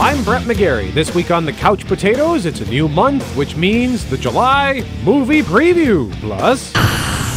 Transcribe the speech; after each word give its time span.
I'm 0.00 0.24
Brett 0.24 0.44
McGarry. 0.44 0.94
This 0.94 1.14
week 1.14 1.30
on 1.30 1.44
the 1.44 1.52
Couch 1.52 1.86
Potatoes, 1.86 2.46
it's 2.46 2.62
a 2.62 2.64
new 2.64 2.88
month, 2.88 3.22
which 3.36 3.54
means 3.54 4.08
the 4.08 4.16
July 4.16 4.82
movie 5.04 5.42
preview. 5.42 6.10
Plus, 6.20 6.72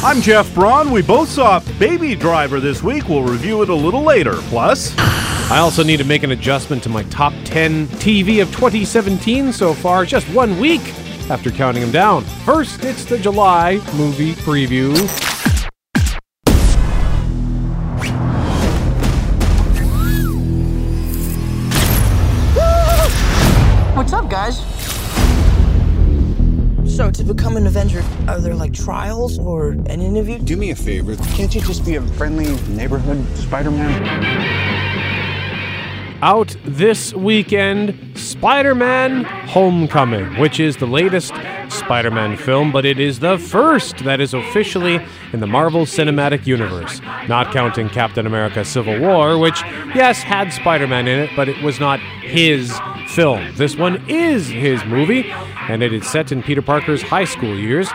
I'm 0.02 0.22
Jeff 0.22 0.52
Braun. 0.56 0.90
We 0.90 1.02
both 1.02 1.28
saw 1.28 1.60
Baby 1.78 2.16
Driver 2.16 2.62
this 2.62 2.82
week. 2.82 3.10
We'll 3.10 3.24
review 3.24 3.64
it 3.64 3.70
a 3.70 3.76
little 3.76 4.02
later. 4.02 4.36
Plus, 4.44 4.98
I 4.98 5.58
also 5.58 5.84
need 5.84 5.98
to 5.98 6.06
make 6.06 6.24
an 6.24 6.32
adjustment 6.32 6.82
to 6.84 6.90
my 6.90 7.04
top 7.04 7.34
10 7.44 7.88
TV 7.88 8.42
of 8.42 8.48
2017 8.54 9.52
so 9.52 9.74
far, 9.74 10.06
just 10.06 10.26
one 10.34 10.58
week 10.58 10.82
after 11.30 11.52
counting 11.52 11.82
them 11.82 11.92
down. 11.92 12.24
First, 12.46 12.86
it's 12.86 13.04
the 13.04 13.18
July 13.18 13.74
movie 13.98 14.36
preview. 14.36 14.94
To 27.28 27.34
become 27.34 27.56
an 27.58 27.68
Avenger, 27.68 28.04
are 28.28 28.40
there 28.40 28.56
like 28.56 28.74
trials 28.74 29.40
or 29.40 29.70
an 29.70 30.02
interview? 30.02 30.40
Do 30.40 30.58
me 30.58 30.72
a 30.72 30.76
favor. 30.76 31.16
Can't 31.36 31.54
you 31.56 31.62
just 31.62 31.86
be 31.86 31.96
a 31.96 32.02
friendly 32.02 32.58
neighborhood 32.76 33.26
Spider 33.38 33.72
Man? 33.72 34.93
Out 36.24 36.56
this 36.64 37.14
weekend, 37.14 38.18
Spider 38.18 38.74
Man 38.74 39.26
Homecoming, 39.26 40.40
which 40.40 40.58
is 40.58 40.78
the 40.78 40.86
latest 40.86 41.34
Spider 41.68 42.12
Man 42.12 42.38
film, 42.38 42.72
but 42.72 42.86
it 42.86 42.98
is 42.98 43.20
the 43.20 43.38
first 43.38 43.98
that 44.06 44.22
is 44.22 44.34
officially 44.34 45.06
in 45.34 45.42
the 45.42 45.48
Marvel 45.48 45.82
Cinematic 45.82 46.48
Universe, 46.48 47.02
not 47.28 47.52
counting 47.52 47.90
Captain 47.90 48.26
America 48.26 48.64
Civil 48.64 49.02
War, 49.02 49.38
which, 49.38 49.62
yes, 49.94 50.24
had 50.24 50.54
Spider 50.54 50.88
Man 50.88 51.10
in 51.10 51.20
it, 51.20 51.30
but 51.36 51.50
it 51.50 51.62
was 51.62 51.82
not 51.82 52.00
his 52.00 52.74
film. 53.10 53.54
This 53.56 53.76
one 53.76 54.02
is 54.10 54.48
his 54.48 54.86
movie, 54.86 55.30
and 55.30 55.84
it 55.84 55.92
is 55.92 56.08
set 56.08 56.32
in 56.32 56.42
Peter 56.42 56.62
Parker's 56.62 57.02
high 57.02 57.26
school 57.26 57.60
years, 57.60 57.90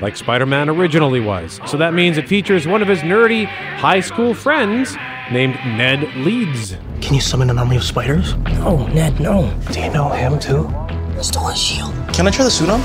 like 0.00 0.16
Spider 0.16 0.46
Man 0.46 0.70
originally 0.70 1.20
was. 1.20 1.60
So 1.66 1.76
that 1.76 1.92
means 1.92 2.16
it 2.16 2.26
features 2.26 2.66
one 2.66 2.80
of 2.80 2.88
his 2.88 3.00
nerdy 3.00 3.44
high 3.44 4.00
school 4.00 4.32
friends 4.32 4.96
named 5.30 5.54
Ned 5.64 6.14
Leeds. 6.16 6.76
Can 7.00 7.14
you 7.14 7.20
summon 7.20 7.50
an 7.50 7.58
army 7.58 7.76
of 7.76 7.82
spiders? 7.82 8.34
No, 8.36 8.86
Ned, 8.88 9.20
no. 9.20 9.52
Do 9.72 9.80
you 9.80 9.90
know 9.92 10.08
him 10.08 10.38
too? 10.38 10.68
I 10.68 11.22
Stole 11.22 11.48
his 11.48 11.58
shield. 11.58 11.94
Can 12.12 12.26
I 12.26 12.30
try 12.30 12.44
the 12.44 12.50
suit 12.50 12.68
on? 12.68 12.80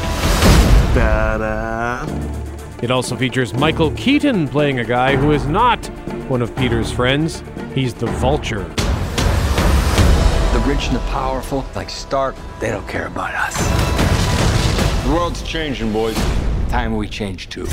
It 2.81 2.91
also 2.91 3.15
features 3.15 3.53
Michael 3.53 3.91
Keaton 3.91 4.47
playing 4.47 4.79
a 4.79 4.83
guy 4.83 5.15
who 5.15 5.31
is 5.31 5.45
not 5.45 5.85
one 6.27 6.41
of 6.41 6.55
Peter's 6.55 6.91
friends. 6.91 7.43
He's 7.75 7.93
the 7.93 8.07
Vulture. 8.07 8.63
The 10.53 10.63
rich 10.67 10.87
and 10.87 10.95
the 10.95 11.03
powerful, 11.11 11.65
like 11.75 11.89
Stark, 11.89 12.35
they 12.59 12.69
don't 12.69 12.87
care 12.87 13.07
about 13.07 13.33
us. 13.33 13.57
The 15.05 15.13
world's 15.13 15.43
changing, 15.43 15.93
boys. 15.93 16.15
Time 16.69 16.95
we 16.95 17.07
change 17.07 17.49
too. 17.49 17.67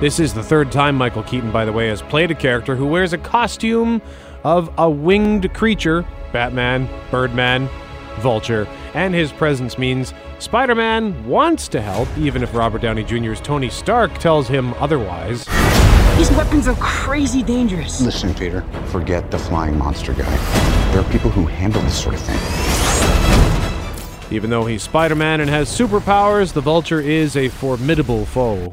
This 0.00 0.18
is 0.18 0.32
the 0.32 0.42
third 0.42 0.72
time 0.72 0.96
Michael 0.96 1.22
Keaton, 1.22 1.52
by 1.52 1.66
the 1.66 1.72
way, 1.72 1.88
has 1.88 2.00
played 2.00 2.30
a 2.30 2.34
character 2.34 2.74
who 2.74 2.86
wears 2.86 3.12
a 3.12 3.18
costume 3.18 4.00
of 4.44 4.72
a 4.78 4.88
winged 4.88 5.52
creature 5.52 6.06
Batman, 6.32 6.88
Birdman, 7.10 7.68
Vulture, 8.20 8.66
and 8.94 9.12
his 9.12 9.30
presence 9.30 9.76
means 9.76 10.14
Spider 10.38 10.74
Man 10.74 11.26
wants 11.26 11.68
to 11.68 11.82
help, 11.82 12.08
even 12.16 12.42
if 12.42 12.54
Robert 12.54 12.80
Downey 12.80 13.04
Jr.'s 13.04 13.42
Tony 13.42 13.68
Stark 13.68 14.14
tells 14.14 14.48
him 14.48 14.72
otherwise. 14.74 15.44
These 16.16 16.30
weapons 16.30 16.66
are 16.66 16.76
crazy 16.76 17.42
dangerous. 17.42 18.00
Listen, 18.00 18.32
Peter, 18.32 18.62
forget 18.86 19.30
the 19.30 19.38
flying 19.38 19.76
monster 19.76 20.14
guy. 20.14 20.34
There 20.92 21.02
are 21.02 21.12
people 21.12 21.28
who 21.28 21.44
handle 21.44 21.82
this 21.82 22.02
sort 22.02 22.14
of 22.14 22.22
thing. 22.22 22.38
Even 24.34 24.48
though 24.48 24.64
he's 24.64 24.82
Spider 24.82 25.14
Man 25.14 25.42
and 25.42 25.50
has 25.50 25.68
superpowers, 25.68 26.54
the 26.54 26.62
Vulture 26.62 27.00
is 27.00 27.36
a 27.36 27.50
formidable 27.50 28.24
foe. 28.24 28.72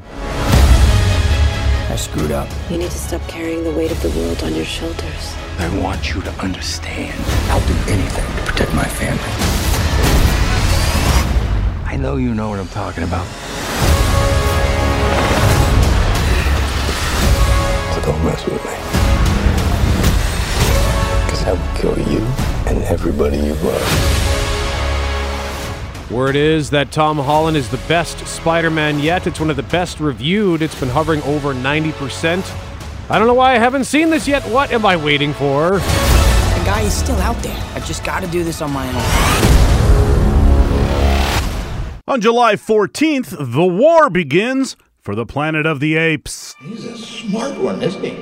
I 1.90 1.96
screwed 1.96 2.32
up. 2.32 2.48
You 2.70 2.76
need 2.76 2.90
to 2.90 2.98
stop 2.98 3.26
carrying 3.28 3.64
the 3.64 3.72
weight 3.72 3.90
of 3.90 4.02
the 4.02 4.10
world 4.10 4.42
on 4.42 4.54
your 4.54 4.66
shoulders. 4.66 5.34
I 5.58 5.80
want 5.80 6.14
you 6.14 6.20
to 6.20 6.30
understand. 6.32 7.18
I'll 7.50 7.66
do 7.66 7.74
anything 7.90 8.26
to 8.36 8.52
protect 8.52 8.74
my 8.74 8.84
family. 8.84 9.22
I 11.86 11.96
know 11.96 12.16
you 12.16 12.34
know 12.34 12.50
what 12.50 12.58
I'm 12.58 12.68
talking 12.68 13.04
about. 13.04 13.26
So 17.94 18.02
don't 18.02 18.22
mess 18.22 18.44
with 18.44 18.62
me. 18.62 18.76
Because 21.24 21.44
I 21.44 21.52
will 21.52 21.74
kill 21.80 22.12
you 22.12 22.20
and 22.66 22.84
everybody 22.84 23.38
you 23.38 23.54
love. 23.54 24.37
Word 26.10 26.36
is 26.36 26.70
that 26.70 26.90
Tom 26.90 27.18
Holland 27.18 27.54
is 27.54 27.68
the 27.68 27.76
best 27.86 28.26
Spider 28.26 28.70
Man 28.70 28.98
yet. 28.98 29.26
It's 29.26 29.38
one 29.38 29.50
of 29.50 29.56
the 29.56 29.62
best 29.64 30.00
reviewed. 30.00 30.62
It's 30.62 30.78
been 30.78 30.88
hovering 30.88 31.20
over 31.22 31.52
90%. 31.52 33.10
I 33.10 33.18
don't 33.18 33.26
know 33.26 33.34
why 33.34 33.52
I 33.54 33.58
haven't 33.58 33.84
seen 33.84 34.08
this 34.08 34.26
yet. 34.26 34.42
What 34.44 34.72
am 34.72 34.86
I 34.86 34.96
waiting 34.96 35.34
for? 35.34 35.72
The 35.72 36.64
guy 36.64 36.80
is 36.80 36.94
still 36.94 37.18
out 37.18 37.36
there. 37.42 37.56
I've 37.74 37.86
just 37.86 38.04
got 38.04 38.22
to 38.22 38.26
do 38.28 38.42
this 38.42 38.62
on 38.62 38.72
my 38.72 38.88
own. 38.88 38.94
on 42.08 42.22
July 42.22 42.54
14th, 42.54 43.36
the 43.52 43.66
war 43.66 44.08
begins 44.08 44.76
for 44.98 45.14
the 45.14 45.26
Planet 45.26 45.66
of 45.66 45.78
the 45.78 45.96
Apes. 45.96 46.54
He's 46.58 46.86
a 46.86 46.96
smart 46.96 47.58
one, 47.58 47.82
isn't 47.82 48.02
he? 48.02 48.14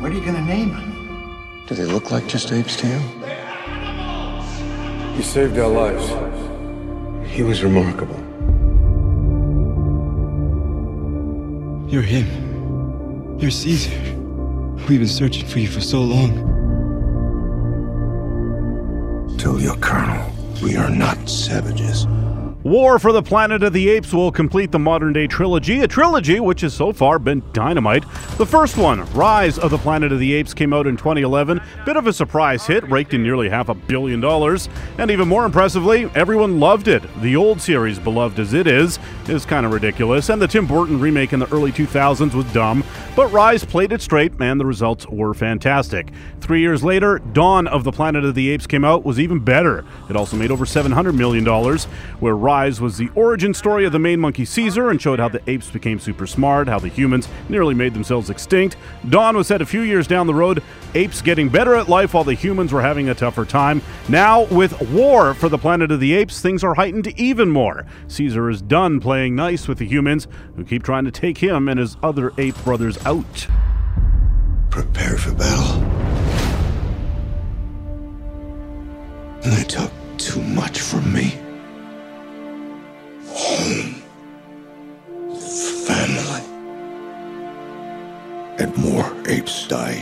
What 0.00 0.10
are 0.10 0.14
you 0.14 0.24
gonna 0.24 0.40
name 0.40 0.70
him? 0.70 1.66
Do 1.66 1.74
they 1.74 1.84
look 1.84 2.10
like 2.10 2.26
just 2.26 2.52
apes 2.52 2.76
to 2.76 2.88
you? 2.88 3.00
He 5.14 5.22
saved 5.22 5.58
our 5.58 5.68
lives. 5.68 6.08
He 7.30 7.42
was 7.44 7.62
remarkable. 7.62 8.16
You're 11.88 12.02
him. 12.02 13.38
You're 13.38 13.52
Caesar. 13.52 13.96
We've 14.88 14.98
been 14.98 15.06
searching 15.06 15.46
for 15.46 15.60
you 15.60 15.68
for 15.68 15.80
so 15.80 16.00
long. 16.00 16.32
Tell 19.38 19.60
your 19.60 19.76
colonel, 19.76 20.32
we 20.62 20.76
are 20.76 20.90
not 20.90 21.28
savages. 21.28 22.06
War 22.64 22.98
for 22.98 23.12
the 23.12 23.22
Planet 23.22 23.62
of 23.62 23.74
the 23.74 23.90
Apes 23.90 24.14
will 24.14 24.32
complete 24.32 24.72
the 24.72 24.78
modern 24.78 25.12
day 25.12 25.26
trilogy, 25.26 25.82
a 25.82 25.86
trilogy 25.86 26.40
which 26.40 26.62
has 26.62 26.72
so 26.72 26.94
far 26.94 27.18
been 27.18 27.42
dynamite. 27.52 28.04
The 28.38 28.46
first 28.46 28.78
one, 28.78 29.04
Rise 29.12 29.58
of 29.58 29.70
the 29.70 29.76
Planet 29.76 30.12
of 30.12 30.18
the 30.18 30.32
Apes, 30.32 30.54
came 30.54 30.72
out 30.72 30.86
in 30.86 30.96
2011. 30.96 31.60
Bit 31.84 31.98
of 31.98 32.06
a 32.06 32.12
surprise 32.14 32.66
hit, 32.66 32.88
raked 32.88 33.12
in 33.12 33.22
nearly 33.22 33.50
half 33.50 33.68
a 33.68 33.74
billion 33.74 34.18
dollars. 34.18 34.70
And 34.96 35.10
even 35.10 35.28
more 35.28 35.44
impressively, 35.44 36.10
everyone 36.14 36.58
loved 36.58 36.88
it. 36.88 37.02
The 37.20 37.36
old 37.36 37.60
series, 37.60 37.98
beloved 37.98 38.38
as 38.38 38.54
it 38.54 38.66
is, 38.66 38.98
is 39.28 39.44
kind 39.44 39.66
of 39.66 39.72
ridiculous, 39.72 40.30
and 40.30 40.40
the 40.40 40.48
Tim 40.48 40.66
Burton 40.66 40.98
remake 40.98 41.34
in 41.34 41.40
the 41.40 41.52
early 41.52 41.70
2000s 41.70 42.32
was 42.32 42.50
dumb. 42.54 42.82
But 43.14 43.30
Rise 43.30 43.62
played 43.62 43.92
it 43.92 44.00
straight, 44.00 44.32
and 44.40 44.58
the 44.58 44.64
results 44.64 45.06
were 45.08 45.34
fantastic. 45.34 46.08
Three 46.40 46.62
years 46.62 46.82
later, 46.82 47.18
Dawn 47.18 47.66
of 47.66 47.84
the 47.84 47.92
Planet 47.92 48.24
of 48.24 48.34
the 48.34 48.48
Apes 48.48 48.66
came 48.66 48.86
out, 48.86 49.04
was 49.04 49.20
even 49.20 49.38
better. 49.38 49.84
It 50.08 50.16
also 50.16 50.38
made 50.38 50.50
over 50.50 50.64
$700 50.64 51.14
million, 51.14 51.44
where 52.20 52.34
Rise 52.34 52.53
was 52.54 52.96
the 52.96 53.10
origin 53.16 53.52
story 53.52 53.84
of 53.84 53.90
the 53.90 53.98
main 53.98 54.20
monkey 54.20 54.44
Caesar 54.44 54.90
and 54.90 55.02
showed 55.02 55.18
how 55.18 55.28
the 55.28 55.42
apes 55.50 55.70
became 55.70 55.98
super 55.98 56.24
smart, 56.24 56.68
how 56.68 56.78
the 56.78 56.88
humans 56.88 57.28
nearly 57.48 57.74
made 57.74 57.94
themselves 57.94 58.30
extinct. 58.30 58.76
Dawn 59.08 59.36
was 59.36 59.48
set 59.48 59.60
a 59.60 59.66
few 59.66 59.80
years 59.80 60.06
down 60.06 60.28
the 60.28 60.34
road, 60.34 60.62
apes 60.94 61.20
getting 61.20 61.48
better 61.48 61.74
at 61.74 61.88
life 61.88 62.14
while 62.14 62.22
the 62.22 62.34
humans 62.34 62.72
were 62.72 62.80
having 62.80 63.08
a 63.08 63.14
tougher 63.14 63.44
time. 63.44 63.82
Now, 64.08 64.44
with 64.44 64.80
War 64.92 65.34
for 65.34 65.48
the 65.48 65.58
Planet 65.58 65.90
of 65.90 65.98
the 65.98 66.14
Apes, 66.14 66.40
things 66.40 66.62
are 66.62 66.74
heightened 66.74 67.08
even 67.18 67.50
more. 67.50 67.86
Caesar 68.06 68.48
is 68.48 68.62
done 68.62 69.00
playing 69.00 69.34
nice 69.34 69.66
with 69.66 69.78
the 69.78 69.86
humans, 69.86 70.28
who 70.54 70.64
keep 70.64 70.84
trying 70.84 71.04
to 71.06 71.10
take 71.10 71.38
him 71.38 71.68
and 71.68 71.80
his 71.80 71.96
other 72.04 72.32
ape 72.38 72.56
brothers 72.62 73.04
out. 73.04 73.48
Prepare 74.70 75.16
for 75.18 75.34
battle. 75.34 75.80
They 79.42 79.64
took 79.64 79.90
too 80.18 80.40
much 80.40 80.78
from 80.78 81.12
me. 81.12 81.43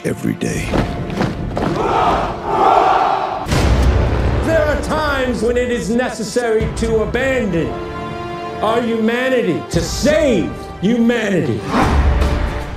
Every 0.04 0.34
day. 0.34 0.66
There 4.46 4.64
are 4.64 4.82
times 4.82 5.42
when 5.42 5.56
it 5.56 5.70
is 5.70 5.90
necessary 5.90 6.68
to 6.76 7.02
abandon 7.02 7.68
our 8.62 8.80
humanity, 8.80 9.62
to 9.70 9.80
save 9.80 10.50
humanity. 10.80 11.60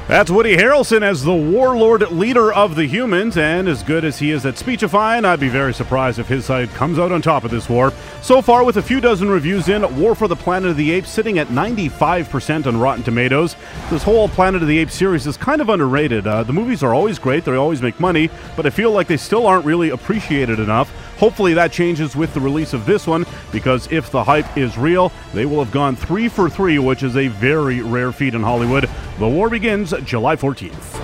That's 0.08 0.30
Woody 0.30 0.56
Harrelson 0.56 1.02
as 1.02 1.24
the 1.24 1.34
warlord 1.34 2.12
leader 2.12 2.54
of 2.54 2.76
the 2.76 2.86
humans, 2.86 3.38
and 3.38 3.68
as 3.68 3.82
good 3.82 4.06
as 4.06 4.20
he 4.20 4.30
is 4.30 4.46
at 4.46 4.56
speechifying, 4.56 5.26
I'd 5.26 5.40
be 5.40 5.50
very 5.50 5.74
surprised 5.74 6.20
if 6.20 6.28
his 6.28 6.46
side 6.46 6.70
comes 6.70 7.00
out 7.00 7.12
on 7.12 7.24
top 7.24 7.44
of 7.44 7.50
this 7.50 7.68
war. 7.68 7.92
So 8.22 8.40
far, 8.40 8.64
with 8.64 8.78
a 8.78 8.84
few 8.84 9.02
dozen 9.02 9.30
reviews 9.30 9.68
in, 9.68 10.00
War 10.00 10.14
for 10.14 10.28
the 10.28 10.36
Planet 10.36 10.70
of 10.70 10.78
the 10.78 10.92
Apes 10.92 11.10
sitting 11.10 11.40
at 11.40 11.48
95% 11.48 12.68
on 12.68 12.78
Rotten 12.78 13.04
Tomatoes. 13.04 13.56
This 13.90 14.04
whole 14.04 14.30
Planet 14.30 14.62
of 14.62 14.68
the 14.68 14.78
Apes 14.78 14.94
series 14.94 15.26
is 15.26 15.38
kind 15.38 15.60
of 15.60 15.70
underrated. 15.70 16.28
Uh, 16.28 16.44
the 16.44 16.54
movies 16.54 16.84
are 16.84 16.94
always 16.94 17.18
great, 17.18 17.44
they 17.44 17.56
always 17.56 17.82
make 17.82 18.00
money, 18.00 18.30
but 18.56 18.68
I 18.68 18.70
feel 18.70 18.92
like 18.92 19.08
they 19.08 19.18
still 19.18 19.48
aren't 19.48 19.66
really 19.66 19.90
appreciated 19.90 20.60
enough. 20.60 20.94
Hopefully 21.18 21.54
that 21.54 21.72
changes 21.72 22.16
with 22.16 22.34
the 22.34 22.40
release 22.40 22.74
of 22.74 22.86
this 22.86 23.08
one, 23.08 23.26
because 23.52 23.92
if 23.92 24.12
the 24.12 24.24
hype 24.24 24.58
is 24.58 24.78
real, 24.78 25.12
they 25.34 25.46
will 25.46 25.64
have 25.64 25.72
gone 25.72 25.96
three 25.96 26.28
for 26.28 26.50
three, 26.50 26.78
which 26.80 27.04
is 27.04 27.16
a 27.16 27.28
very 27.28 27.82
rare 27.82 28.12
feat 28.12 28.34
in 28.36 28.44
Hollywood. 28.44 28.90
The 29.20 29.28
war 29.28 29.50
begins 29.50 29.94
July 30.04 30.36
14th. 30.36 31.00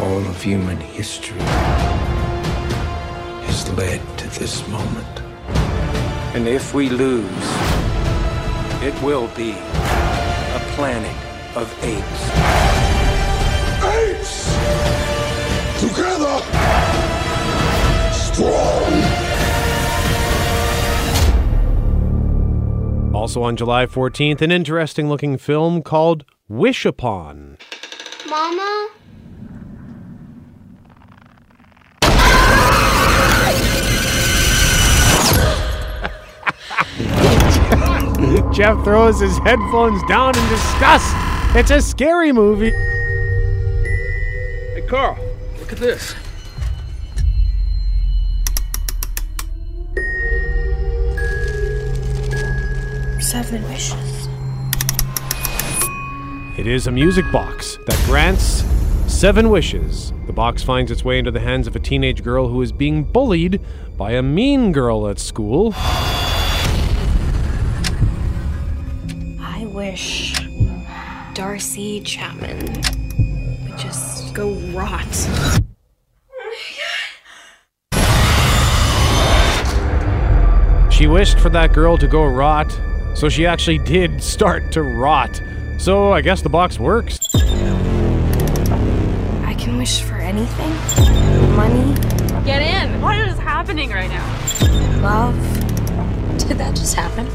All 0.00 0.18
of 0.18 0.42
human 0.42 0.78
history 0.78 1.38
has 3.46 3.70
led 3.72 4.00
to 4.18 4.28
this 4.38 4.66
moment. 4.68 5.06
And 6.34 6.48
if 6.48 6.74
we 6.74 6.88
lose, 6.88 7.26
it 8.82 9.00
will 9.02 9.28
be 9.28 9.52
a 9.52 10.60
planet 10.74 11.16
of 11.56 11.72
apes. 11.84 12.22
Apes! 13.84 14.46
Together! 15.80 16.40
Strong! 18.12 18.91
Also 23.14 23.42
on 23.42 23.56
July 23.56 23.84
14th, 23.84 24.40
an 24.40 24.50
interesting 24.50 25.06
looking 25.08 25.36
film 25.36 25.82
called 25.82 26.24
Wish 26.48 26.86
Upon. 26.86 27.58
Mama? 28.26 28.88
Jeff 38.52 38.82
throws 38.82 39.20
his 39.20 39.36
headphones 39.38 40.02
down 40.08 40.36
in 40.36 40.48
disgust. 40.48 41.14
It's 41.54 41.70
a 41.70 41.82
scary 41.82 42.32
movie. 42.32 42.70
Hey, 44.74 44.86
Carl, 44.88 45.18
look 45.58 45.70
at 45.70 45.78
this. 45.78 46.14
Seven 53.32 53.62
wishes. 53.62 54.28
It 56.58 56.66
is 56.66 56.86
a 56.86 56.90
music 56.90 57.24
box 57.32 57.78
that 57.86 57.98
grants 58.04 58.62
seven 59.10 59.48
wishes. 59.48 60.12
The 60.26 60.34
box 60.34 60.62
finds 60.62 60.90
its 60.90 61.02
way 61.02 61.18
into 61.18 61.30
the 61.30 61.40
hands 61.40 61.66
of 61.66 61.74
a 61.74 61.78
teenage 61.78 62.22
girl 62.22 62.48
who 62.48 62.60
is 62.60 62.72
being 62.72 63.04
bullied 63.04 63.58
by 63.96 64.10
a 64.12 64.22
mean 64.22 64.70
girl 64.70 65.08
at 65.08 65.18
school. 65.18 65.72
I 69.40 69.66
wish 69.72 70.38
Darcy 71.32 72.02
Chapman 72.02 72.82
would 73.64 73.78
just 73.78 74.34
go 74.34 74.52
rot. 74.74 75.08
She 80.92 81.06
wished 81.06 81.38
for 81.38 81.48
that 81.48 81.72
girl 81.72 81.96
to 81.96 82.06
go 82.06 82.26
rot, 82.26 82.78
so 83.14 83.28
she 83.28 83.46
actually 83.46 83.78
did 83.78 84.22
start 84.22 84.72
to 84.72 84.82
rot. 84.82 85.40
So 85.78 86.12
I 86.12 86.20
guess 86.20 86.42
the 86.42 86.48
box 86.48 86.78
works. 86.78 87.18
I 89.44 89.54
can 89.58 89.76
wish 89.78 90.02
for 90.02 90.14
anything 90.16 90.70
money, 91.56 91.94
Get 92.44 92.62
in! 92.62 93.00
What 93.00 93.18
is 93.18 93.38
happening 93.38 93.90
right 93.90 94.08
now? 94.10 94.26
love. 95.02 95.36
Did 96.38 96.58
that 96.58 96.74
just 96.76 96.94
happen? 96.94 97.26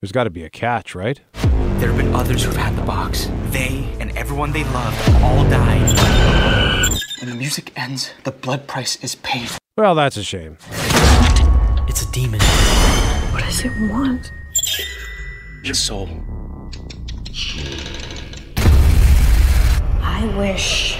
There's 0.00 0.12
got 0.12 0.24
to 0.24 0.30
be 0.30 0.44
a 0.44 0.50
catch, 0.50 0.94
right? 0.94 1.20
There 1.78 1.88
have 1.88 1.96
been 1.96 2.14
others 2.14 2.42
who've 2.44 2.56
had 2.56 2.76
the 2.76 2.82
box. 2.82 3.28
They 3.50 3.88
and 4.00 4.16
everyone 4.16 4.52
they 4.52 4.64
loved 4.64 5.10
all 5.22 5.44
died. 5.48 7.00
When 7.20 7.28
the 7.30 7.36
music 7.36 7.72
ends, 7.76 8.10
the 8.24 8.32
blood 8.32 8.66
price 8.66 8.96
is 9.02 9.14
paid. 9.16 9.48
Well, 9.76 9.94
that's 9.94 10.16
a 10.16 10.22
shame. 10.22 10.56
It's 11.88 12.02
a 12.02 12.10
demon. 12.12 12.40
What 13.32 13.44
does 13.44 13.64
it 13.64 13.72
want? 13.90 14.32
Your 15.62 15.74
soul. 15.74 16.08
I 20.00 20.24
wish. 20.38 20.96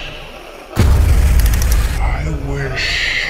I 1.99 2.29
wish. 2.47 3.25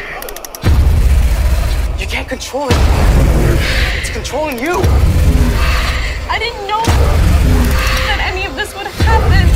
You 2.00 2.08
can't 2.08 2.28
control 2.28 2.68
it. 2.70 2.76
It's 4.02 4.10
controlling 4.10 4.60
you. 4.60 4.82
I 6.30 6.38
didn't 6.38 6.68
know 6.68 6.84
that 8.08 8.20
any 8.34 8.46
of 8.46 8.56
this 8.58 8.76
would 8.76 8.88
happen. 8.88 9.48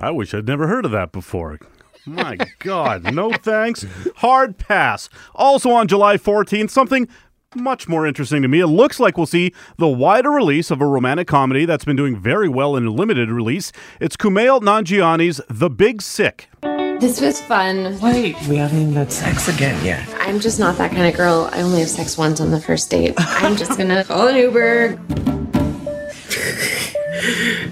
I 0.00 0.10
wish 0.12 0.32
I'd 0.34 0.46
never 0.46 0.68
heard 0.68 0.84
of 0.84 0.92
that 0.92 1.10
before. 1.10 1.58
My 2.04 2.36
God, 2.58 3.14
no 3.14 3.32
thanks. 3.32 3.86
Hard 4.16 4.58
pass. 4.58 5.08
Also 5.34 5.70
on 5.70 5.86
July 5.86 6.16
14th, 6.16 6.70
something 6.70 7.06
much 7.54 7.86
more 7.86 8.06
interesting 8.06 8.42
to 8.42 8.48
me. 8.48 8.60
It 8.60 8.66
looks 8.66 8.98
like 8.98 9.16
we'll 9.16 9.26
see 9.26 9.52
the 9.76 9.86
wider 9.86 10.30
release 10.30 10.70
of 10.70 10.80
a 10.80 10.86
romantic 10.86 11.28
comedy 11.28 11.64
that's 11.64 11.84
been 11.84 11.96
doing 11.96 12.18
very 12.18 12.48
well 12.48 12.76
in 12.76 12.86
a 12.86 12.90
limited 12.90 13.30
release. 13.30 13.72
It's 14.00 14.16
Kumail 14.16 14.60
Nanjiani's 14.60 15.40
The 15.48 15.70
Big 15.70 16.02
Sick. 16.02 16.48
This 16.62 17.20
was 17.20 17.40
fun. 17.42 18.00
Wait, 18.00 18.36
we 18.48 18.56
haven't 18.56 18.80
even 18.80 18.94
had 18.94 19.12
sex 19.12 19.48
again 19.48 19.84
yet. 19.84 20.08
I'm 20.20 20.40
just 20.40 20.58
not 20.58 20.78
that 20.78 20.92
kind 20.92 21.06
of 21.06 21.14
girl. 21.14 21.50
I 21.52 21.60
only 21.62 21.80
have 21.80 21.88
sex 21.88 22.16
once 22.16 22.40
on 22.40 22.50
the 22.50 22.60
first 22.60 22.90
date. 22.90 23.14
I'm 23.18 23.56
just 23.56 23.76
gonna 23.76 24.04
call 24.04 24.28
an 24.28 24.36
Uber. 24.36 24.98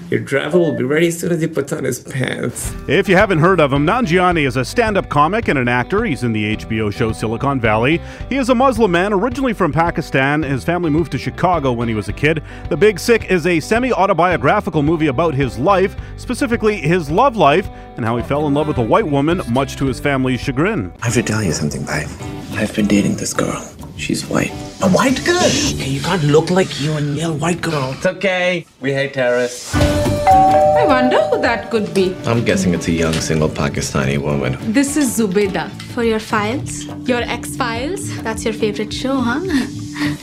Your 0.11 0.19
driver 0.19 0.59
will 0.59 0.73
be 0.73 0.83
ready 0.83 1.07
as 1.07 1.17
soon 1.17 1.31
as 1.31 1.39
he 1.39 1.47
puts 1.47 1.71
on 1.71 1.85
his 1.85 2.01
pants. 2.01 2.75
If 2.89 3.07
you 3.07 3.15
haven't 3.15 3.39
heard 3.39 3.61
of 3.61 3.71
him, 3.71 3.87
Nanjiani 3.87 4.45
is 4.45 4.57
a 4.57 4.65
stand 4.65 4.97
up 4.97 5.07
comic 5.07 5.47
and 5.47 5.57
an 5.57 5.69
actor. 5.69 6.03
He's 6.03 6.23
in 6.23 6.33
the 6.33 6.57
HBO 6.57 6.91
show 6.91 7.13
Silicon 7.13 7.61
Valley. 7.61 8.01
He 8.27 8.35
is 8.35 8.49
a 8.49 8.55
Muslim 8.55 8.91
man 8.91 9.13
originally 9.13 9.53
from 9.53 9.71
Pakistan. 9.71 10.43
His 10.43 10.65
family 10.65 10.89
moved 10.89 11.13
to 11.13 11.17
Chicago 11.17 11.71
when 11.71 11.87
he 11.87 11.93
was 11.93 12.09
a 12.09 12.13
kid. 12.13 12.43
The 12.67 12.75
Big 12.75 12.99
Sick 12.99 13.31
is 13.31 13.47
a 13.47 13.61
semi 13.61 13.93
autobiographical 13.93 14.83
movie 14.83 15.07
about 15.07 15.33
his 15.33 15.57
life, 15.57 15.95
specifically 16.17 16.75
his 16.75 17.09
love 17.09 17.37
life, 17.37 17.69
and 17.95 18.03
how 18.03 18.17
he 18.17 18.23
fell 18.23 18.47
in 18.47 18.53
love 18.53 18.67
with 18.67 18.79
a 18.79 18.83
white 18.83 19.07
woman, 19.07 19.41
much 19.49 19.77
to 19.77 19.85
his 19.85 20.01
family's 20.01 20.41
chagrin. 20.41 20.91
I 21.01 21.05
have 21.05 21.13
to 21.13 21.23
tell 21.23 21.41
you 21.41 21.53
something, 21.53 21.85
babe. 21.85 22.09
I've 22.55 22.75
been 22.75 22.87
dating 22.87 23.15
this 23.15 23.33
girl. 23.33 23.65
She's 24.01 24.25
white. 24.25 24.51
A 24.81 24.89
white 24.89 25.23
girl? 25.23 25.47
Hey, 25.81 25.91
you 25.91 26.01
can't 26.01 26.23
look 26.23 26.49
like 26.49 26.81
you 26.81 26.93
and 26.93 27.15
yell 27.15 27.35
white 27.35 27.61
girl. 27.61 27.93
It's 27.93 28.05
okay. 28.07 28.65
We 28.79 28.93
hate 28.93 29.13
terrorists. 29.13 29.75
I 29.75 30.85
wonder 30.87 31.21
who 31.27 31.39
that 31.41 31.69
could 31.69 31.93
be. 31.93 32.15
I'm 32.25 32.43
guessing 32.43 32.73
it's 32.73 32.87
a 32.87 32.91
young 32.91 33.13
single 33.13 33.47
Pakistani 33.47 34.17
woman. 34.17 34.57
This 34.73 34.97
is 34.97 35.19
Zubeda. 35.19 35.69
For 35.93 36.03
your 36.03 36.19
files, 36.19 36.85
your 37.07 37.21
X 37.21 37.55
Files. 37.55 38.01
That's 38.23 38.43
your 38.43 38.55
favorite 38.55 38.91
show, 38.91 39.17
huh? 39.17 39.39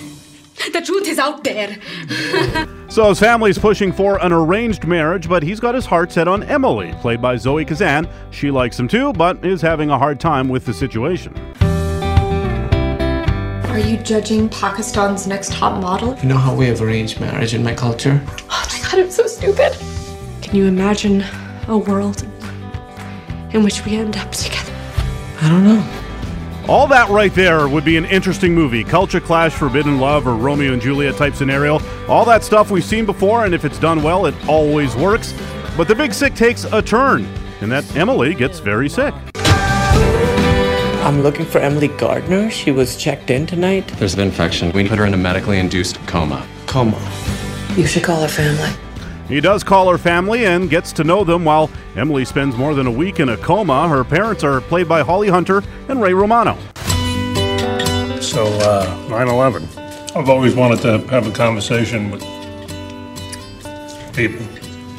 The 0.73 0.83
truth 0.83 1.07
is 1.07 1.19
out 1.19 1.45
there. 1.45 1.79
So 2.91 3.11
his 3.11 3.21
family's 3.21 3.59
pushing 3.59 3.93
for 3.93 4.19
an 4.25 4.33
arranged 4.33 4.87
marriage, 4.87 5.29
but 5.29 5.43
he's 5.43 5.61
got 5.61 5.75
his 5.75 5.85
heart 5.85 6.11
set 6.11 6.27
on 6.27 6.43
Emily, 6.45 6.95
played 7.03 7.21
by 7.21 7.37
Zoe 7.37 7.63
Kazan. 7.63 8.09
She 8.31 8.51
likes 8.51 8.81
him 8.81 8.89
too, 8.89 9.13
but 9.13 9.45
is 9.45 9.61
having 9.61 9.91
a 9.91 9.99
hard 9.99 10.19
time 10.19 10.49
with 10.49 10.65
the 10.65 10.73
situation. 10.73 11.35
Are 13.79 13.89
you 13.89 13.97
judging 13.97 14.49
Pakistan's 14.49 15.29
next 15.29 15.53
top 15.53 15.81
model? 15.81 16.19
You 16.19 16.29
know 16.29 16.37
how 16.37 16.53
we 16.53 16.67
have 16.67 16.83
arranged 16.83 17.21
marriage 17.21 17.55
in 17.55 17.63
my 17.63 17.77
culture? 17.77 18.21
Oh 18.51 18.69
my 18.73 18.83
god, 18.83 18.99
I'm 18.99 19.09
so 19.09 19.25
stupid. 19.29 19.77
Can 20.43 20.57
you 20.57 20.67
imagine 20.67 21.25
a 21.69 21.79
world 21.79 22.27
in 23.53 23.63
which 23.63 23.85
we 23.85 23.95
end 23.95 24.17
up 24.17 24.33
together? 24.33 24.73
I 25.41 25.49
don't 25.49 25.63
know. 25.63 25.89
All 26.67 26.89
that 26.89 27.09
right 27.09 27.33
there 27.33 27.69
would 27.69 27.85
be 27.85 27.97
an 27.97 28.05
interesting 28.07 28.53
movie. 28.53 28.83
Culture 28.83 29.21
clash, 29.21 29.53
forbidden 29.53 30.01
love, 30.01 30.27
or 30.27 30.35
Romeo 30.35 30.73
and 30.73 30.83
Juliet 30.83 31.15
type 31.15 31.37
scenario. 31.37 31.79
All 32.09 32.25
that 32.25 32.43
stuff 32.43 32.73
we've 32.73 32.83
seen 32.83 33.07
before, 33.07 33.45
and 33.45 33.55
if 33.55 33.65
it's 33.65 33.79
done 33.79 34.03
well, 34.03 34.27
it 34.27 34.35
always 34.49 34.97
works. 34.97 35.33
But 35.77 35.87
the 35.87 35.95
big 35.95 36.13
sick 36.13 36.35
takes 36.35 36.65
a 36.65 36.83
turn, 36.83 37.27
and 37.61 37.71
that 37.71 37.95
Emily 37.95 38.35
gets 38.35 38.59
very 38.59 38.89
sick. 38.89 39.15
I'm 41.09 41.23
looking 41.23 41.47
for 41.47 41.59
Emily 41.59 41.89
Gardner. 41.89 42.51
She 42.51 42.71
was 42.71 42.95
checked 42.95 43.31
in 43.31 43.47
tonight. 43.47 43.89
There's 43.97 44.13
an 44.13 44.21
infection. 44.21 44.71
We 44.73 44.87
put 44.87 44.99
her 44.99 45.07
in 45.07 45.15
a 45.15 45.17
medically 45.17 45.59
induced 45.59 45.97
coma. 46.07 46.47
Coma. 46.67 47.01
You 47.79 47.87
should 47.87 48.03
call 48.03 48.21
her 48.21 48.29
family. 48.29 48.69
He 49.27 49.41
does 49.41 49.65
call 49.65 49.91
her 49.91 49.97
family 49.97 50.45
and 50.45 50.69
gets 50.69 50.93
to 50.93 51.05
know 51.05 51.25
them 51.25 51.47
while 51.47 51.71
Emily 51.97 52.27
spends 52.27 52.59
more 52.59 52.75
than 52.75 52.87
a 52.87 52.91
week 52.91 53.21
in 53.21 53.31
a 53.31 53.39
coma. 53.39 53.89
Her 53.89 54.05
parents 54.05 54.45
are 54.45 54.61
played 54.61 54.87
by 54.87 55.01
Holly 55.01 55.29
Hunter 55.29 55.63
and 55.89 56.03
Ray 56.03 56.13
Romano. 56.13 56.59
So, 58.21 58.45
uh, 58.61 59.07
9 59.09 59.29
11. 59.29 59.67
I've 60.15 60.29
always 60.29 60.55
wanted 60.55 60.83
to 60.83 60.99
have 61.09 61.27
a 61.27 61.33
conversation 61.33 62.11
with 62.11 62.21
people. 64.13 64.47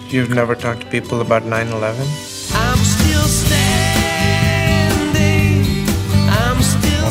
You've 0.07 0.31
never 0.31 0.55
talked 0.55 0.81
to 0.81 0.87
people 0.87 1.21
about 1.21 1.45
9 1.45 1.67
11? 1.67 2.07
Want 2.55 3.68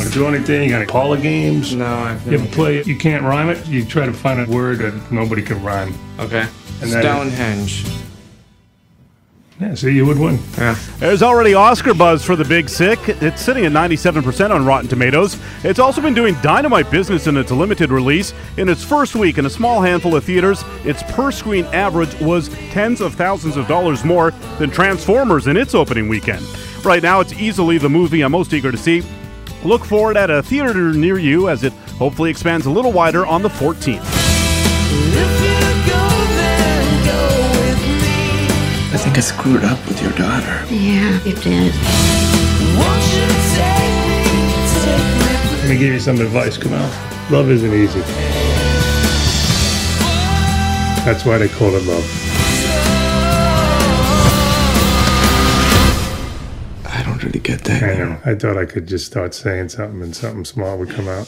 to 0.09 0.19
do 0.19 0.27
anything? 0.27 0.65
You 0.65 0.71
got 0.71 0.83
any 0.83 0.87
Paula 0.87 1.19
games? 1.19 1.75
No, 1.75 1.87
I've 1.87 2.27
You 2.27 2.39
ever 2.39 2.47
play? 2.49 2.83
You 2.83 2.97
can't 2.97 3.23
rhyme 3.23 3.49
it. 3.51 3.67
You 3.67 3.85
try 3.85 4.07
to 4.07 4.13
find 4.13 4.41
a 4.41 4.51
word 4.51 4.79
that 4.79 5.13
nobody 5.13 5.43
can 5.43 5.63
rhyme. 5.63 5.95
Okay. 6.19 6.47
And 6.83 6.93
that- 6.93 7.03
Stonehenge. 7.03 7.85
Yeah, 9.61 9.75
see, 9.75 9.91
you 9.91 10.07
would 10.07 10.21
win. 10.21 10.39
Yeah. 10.57 10.77
There's 11.01 11.21
already 11.21 11.53
Oscar 11.55 11.93
buzz 11.93 12.25
for 12.25 12.37
The 12.37 12.45
Big 12.45 12.69
Sick. 12.69 13.01
It's 13.09 13.43
sitting 13.43 13.67
at 13.67 13.73
97% 13.73 14.53
on 14.53 14.65
Rotten 14.65 14.89
Tomatoes. 14.89 15.37
It's 15.65 15.81
also 15.81 16.01
been 16.01 16.15
doing 16.15 16.37
dynamite 16.43 16.89
business 16.93 17.27
in 17.27 17.37
its 17.37 17.51
limited 17.51 17.91
release. 17.91 18.33
In 18.57 18.69
its 18.69 18.85
first 18.85 19.17
week 19.17 19.37
in 19.37 19.47
a 19.47 19.51
small 19.51 19.81
handful 19.83 20.15
of 20.15 20.23
theaters, 20.23 20.63
its 20.85 21.03
per 21.11 21.33
screen 21.33 21.65
average 21.73 22.15
was 22.21 22.51
tens 22.71 23.01
of 23.01 23.15
thousands 23.17 23.57
of 23.57 23.67
dollars 23.67 24.05
more 24.05 24.31
than 24.61 24.71
Transformers 24.71 25.49
in 25.49 25.57
its 25.57 25.75
opening 25.75 26.07
weekend. 26.09 26.47
Right 26.85 27.03
now, 27.03 27.19
it's 27.19 27.33
easily 27.33 27.79
the 27.79 27.89
movie 27.89 28.21
I'm 28.21 28.31
most 28.31 28.53
eager 28.53 28.71
to 28.71 28.79
see. 28.79 29.03
Look 29.65 29.85
for 29.85 30.11
it 30.11 30.17
at 30.17 30.31
a 30.31 30.43
theater 30.43 30.93
near 30.93 31.19
you 31.19 31.49
as 31.49 31.65
it 31.65 31.73
hopefully 31.99 32.31
expands 32.31 32.67
a 32.67 32.71
little 32.71 32.93
wider 32.93 33.27
on 33.27 33.43
the 33.43 33.49
14th. 33.49 34.01
I 38.91 38.97
think 38.97 39.19
I 39.19 39.21
screwed 39.21 39.65
up 39.65 39.79
with 39.87 40.01
your 40.01 40.13
daughter. 40.13 40.65
Yeah, 40.73 41.23
you 41.25 41.35
did. 41.35 41.75
Let 45.61 45.69
me 45.69 45.79
give 45.79 45.93
you 45.93 46.01
some 46.01 46.21
advice, 46.21 46.57
Kumail. 46.57 47.31
Love 47.31 47.51
isn't 47.51 47.75
easy. 47.75 48.01
That's 51.05 51.25
why 51.25 51.37
they 51.39 51.49
call 51.49 51.75
it 51.75 51.85
love. 51.85 52.38
Get 57.49 57.65
that. 57.65 57.83
I 57.83 57.95
know. 57.97 58.21
I 58.27 58.35
thought 58.35 58.59
I 58.59 58.67
could 58.67 58.87
just 58.87 59.07
start 59.07 59.33
saying 59.33 59.71
something 59.71 60.03
and 60.03 60.15
something 60.15 60.45
smart 60.45 60.79
would 60.79 60.91
come 60.91 61.09
out. 61.09 61.27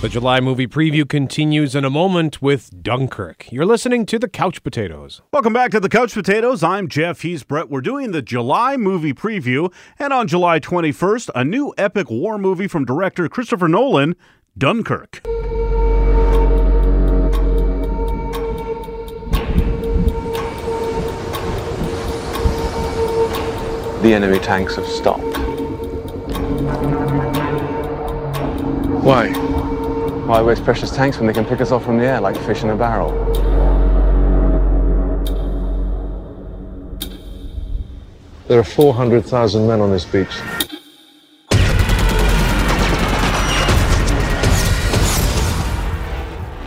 The 0.00 0.08
July 0.08 0.40
movie 0.40 0.68
preview 0.68 1.08
continues 1.08 1.74
in 1.74 1.84
a 1.84 1.90
moment 1.90 2.40
with 2.40 2.82
Dunkirk. 2.82 3.50
You're 3.50 3.66
listening 3.66 4.06
to 4.06 4.18
the 4.18 4.28
Couch 4.28 4.62
Potatoes. 4.62 5.22
Welcome 5.32 5.52
back 5.52 5.72
to 5.72 5.80
the 5.80 5.88
Couch 5.88 6.14
Potatoes. 6.14 6.62
I'm 6.62 6.86
Jeff. 6.86 7.22
He's 7.22 7.42
Brett. 7.42 7.68
We're 7.68 7.80
doing 7.80 8.12
the 8.12 8.22
July 8.22 8.76
movie 8.76 9.14
preview, 9.14 9.72
and 9.98 10.12
on 10.12 10.28
July 10.28 10.60
21st, 10.60 11.30
a 11.34 11.44
new 11.44 11.74
epic 11.76 12.10
war 12.10 12.38
movie 12.38 12.68
from 12.68 12.84
director 12.84 13.28
Christopher 13.28 13.68
Nolan, 13.68 14.14
Dunkirk. 14.56 15.26
The 24.02 24.14
enemy 24.14 24.38
tanks 24.38 24.76
have 24.76 24.86
stopped. 24.86 25.36
Why? 29.02 29.32
Why 29.32 30.40
waste 30.40 30.62
precious 30.62 30.94
tanks 30.94 31.18
when 31.18 31.26
they 31.26 31.32
can 31.32 31.44
pick 31.44 31.60
us 31.60 31.72
off 31.72 31.84
from 31.84 31.98
the 31.98 32.04
air 32.04 32.20
like 32.20 32.36
fish 32.36 32.62
in 32.62 32.70
a 32.70 32.76
barrel? 32.76 33.10
There 38.46 38.60
are 38.60 38.64
400,000 38.64 39.66
men 39.66 39.80
on 39.80 39.90
this 39.90 40.04
beach. 40.04 40.40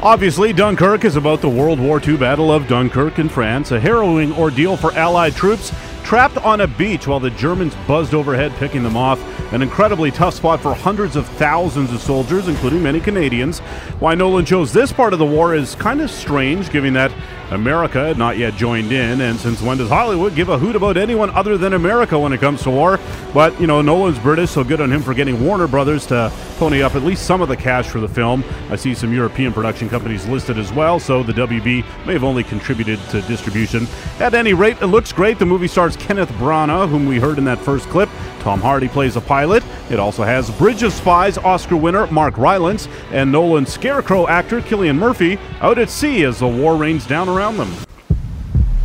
Obviously, 0.03 0.51
Dunkirk 0.51 1.05
is 1.05 1.15
about 1.15 1.39
the 1.39 1.50
World 1.50 1.79
War 1.79 2.01
II 2.05 2.17
Battle 2.17 2.51
of 2.51 2.67
Dunkirk 2.67 3.19
in 3.19 3.29
France, 3.29 3.71
a 3.71 3.79
harrowing 3.79 4.33
ordeal 4.33 4.75
for 4.75 4.91
Allied 4.93 5.33
troops 5.33 5.71
trapped 6.12 6.36
on 6.39 6.60
a 6.60 6.68
beach 6.68 7.08
while 7.08 7.22
the 7.22 7.30
Germans 7.30 7.74
buzzed 7.88 8.13
overhead 8.13 8.51
picking 8.58 8.84
them 8.84 8.98
off. 8.98 9.18
An 9.53 9.62
incredibly 9.62 10.12
tough 10.12 10.34
spot 10.34 10.60
for 10.60 10.74
hundreds 10.74 11.15
of 11.15 11.25
thousands 11.25 11.94
of 11.94 12.01
soldiers, 12.01 12.50
including 12.50 12.84
many 12.84 13.00
Canadians. 13.00 13.60
Why 14.01 14.13
Nolan 14.13 14.44
chose 14.44 14.74
this 14.74 14.91
part 14.91 15.13
of 15.13 15.20
the 15.20 15.25
war 15.25 15.56
is 15.56 15.74
kind 15.75 16.01
of 16.01 16.12
strange, 16.12 16.70
given 16.70 16.91
that 16.96 17.13
America 17.51 18.00
had 18.08 18.17
not 18.17 18.38
yet 18.38 18.55
joined 18.55 18.93
in, 18.93 19.20
and 19.20 19.38
since 19.38 19.62
when 19.62 19.77
does 19.77 19.89
Hollywood 19.89 20.36
give 20.36 20.48
a 20.48 20.58
hoot 20.58 20.75
about 20.75 20.96
anyone 20.96 21.29
other 21.31 21.58
than 21.58 21.74
America 21.74 22.17
when 22.17 22.31
it 22.31 22.39
comes 22.39 22.63
to 22.63 22.72
war? 22.72 22.98
But, 23.34 23.60
you 23.60 23.67
know, 23.67 23.81
Nolan's 23.81 24.20
British, 24.20 24.51
so 24.51 24.63
good 24.63 24.79
on 24.79 24.91
him 24.91 25.01
for 25.01 25.13
getting 25.13 25.46
Warner 25.46 25.67
Brothers 25.67 26.05
to 26.08 26.31
pony 26.58 26.81
up 26.81 26.96
at 26.96 27.03
least 27.03 27.25
some 27.25 27.41
of 27.41 27.50
the 27.50 27.58
cash 27.58 27.89
for 27.89 28.00
the 28.00 28.08
film. 28.08 28.46
I 28.70 28.77
see 28.77 28.96
some 28.96 29.13
European 29.13 29.51
production 29.51 29.89
companies 29.89 30.25
listed 30.27 30.58
as 30.58 30.72
well, 30.72 30.98
so 30.98 31.24
the 31.24 31.34
WB 31.34 31.84
may 32.05 32.13
have 32.13 32.24
only 32.24 32.43
contributed 32.43 33.00
to 33.10 33.22
distribution. 33.24 33.86
At 34.20 34.34
any 34.34 34.53
rate, 34.53 34.81
it 34.81 34.88
looks 34.88 35.12
great. 35.12 35.38
The 35.38 35.46
movie 35.46 35.67
stars 35.67 35.98
Kenneth 35.98 36.29
Branagh, 36.31 36.88
whom 36.88 37.05
we 37.05 37.20
heard 37.20 37.38
in 37.38 37.43
that 37.46 37.60
first 37.60 37.89
clip. 37.89 38.10
Tom 38.39 38.62
Hardy 38.62 38.88
plays 38.88 39.17
a 39.17 39.22
pilot. 39.22 39.63
It 39.89 40.00
also 40.00 40.24
has 40.24 40.50
Bridge 40.51 40.84
of 40.84 40.93
Spies 40.93 41.38
Oscar 41.38 41.75
winner 41.75 42.08
Mark 42.08 42.38
Rylance 42.38 42.88
and 43.12 43.31
Nolan's 43.31 43.72
Scarecrow 43.72 44.27
actor 44.27 44.62
Cillian 44.62 44.98
Murphy 44.98 45.38
out 45.60 45.77
at 45.77 45.89
sea 45.89 46.24
as 46.24 46.39
the 46.39 46.48
war 46.48 46.75
rains 46.75 47.05
down 47.05 47.29
around 47.29 47.40
them. 47.41 47.69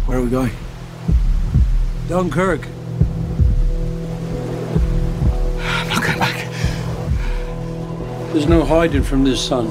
Where 0.06 0.16
are 0.16 0.22
we 0.22 0.30
going? 0.30 0.50
Dunkirk. 2.08 2.66
I'm 5.60 5.88
not 5.90 6.02
going 6.02 6.18
back. 6.18 6.50
There's 8.32 8.46
no 8.46 8.64
hiding 8.64 9.02
from 9.02 9.24
this, 9.24 9.46
son. 9.46 9.70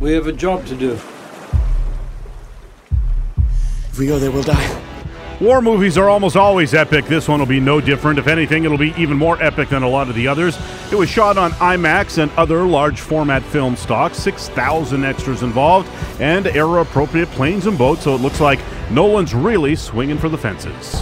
We 0.00 0.12
have 0.12 0.26
a 0.26 0.32
job 0.32 0.64
to 0.68 0.74
do. 0.74 0.92
If 3.90 3.98
we 3.98 4.06
go 4.06 4.18
there, 4.18 4.30
we'll 4.30 4.42
die. 4.42 4.91
War 5.40 5.60
movies 5.60 5.98
are 5.98 6.08
almost 6.08 6.36
always 6.36 6.72
epic. 6.72 7.06
This 7.06 7.26
one 7.26 7.40
will 7.40 7.46
be 7.46 7.58
no 7.58 7.80
different. 7.80 8.18
If 8.18 8.28
anything, 8.28 8.64
it'll 8.64 8.78
be 8.78 8.94
even 8.96 9.16
more 9.16 9.42
epic 9.42 9.70
than 9.70 9.82
a 9.82 9.88
lot 9.88 10.08
of 10.08 10.14
the 10.14 10.28
others. 10.28 10.56
It 10.92 10.96
was 10.96 11.08
shot 11.08 11.36
on 11.36 11.50
IMAX 11.52 12.22
and 12.22 12.30
other 12.32 12.64
large 12.64 13.00
format 13.00 13.42
film 13.42 13.74
stock, 13.74 14.14
6,000 14.14 15.04
extras 15.04 15.42
involved, 15.42 15.88
and 16.20 16.46
era 16.46 16.82
appropriate 16.82 17.28
planes 17.30 17.66
and 17.66 17.76
boats, 17.76 18.04
so 18.04 18.14
it 18.14 18.20
looks 18.20 18.40
like 18.40 18.60
Nolan's 18.90 19.34
really 19.34 19.74
swinging 19.74 20.18
for 20.18 20.28
the 20.28 20.38
fences. 20.38 20.94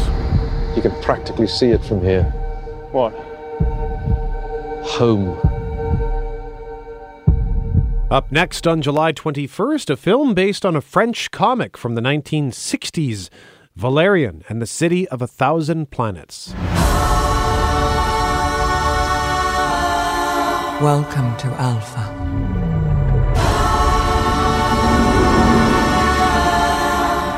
You 0.74 0.82
can 0.82 0.92
practically 1.02 1.46
see 1.46 1.70
it 1.70 1.84
from 1.84 2.00
here. 2.02 2.24
What? 2.92 3.12
Home. 4.92 5.38
Up 8.10 8.32
next 8.32 8.66
on 8.66 8.82
July 8.82 9.12
21st, 9.12 9.90
a 9.90 9.96
film 9.96 10.34
based 10.34 10.64
on 10.64 10.74
a 10.74 10.80
French 10.80 11.30
comic 11.30 11.76
from 11.76 11.94
the 11.94 12.00
1960s, 12.00 13.28
Valerian 13.80 14.44
and 14.46 14.60
the 14.60 14.66
City 14.66 15.08
of 15.08 15.22
a 15.22 15.26
Thousand 15.26 15.90
Planets. 15.90 16.52
Welcome 20.82 21.34
to 21.38 21.46
Alpha. 21.56 22.04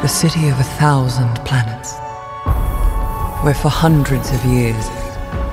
The 0.03 0.09
city 0.09 0.49
of 0.49 0.59
a 0.59 0.65
thousand 0.65 1.33
planets. 1.45 1.95
Where 3.45 3.55
for 3.55 3.69
hundreds 3.69 4.33
of 4.33 4.45
years, 4.45 4.89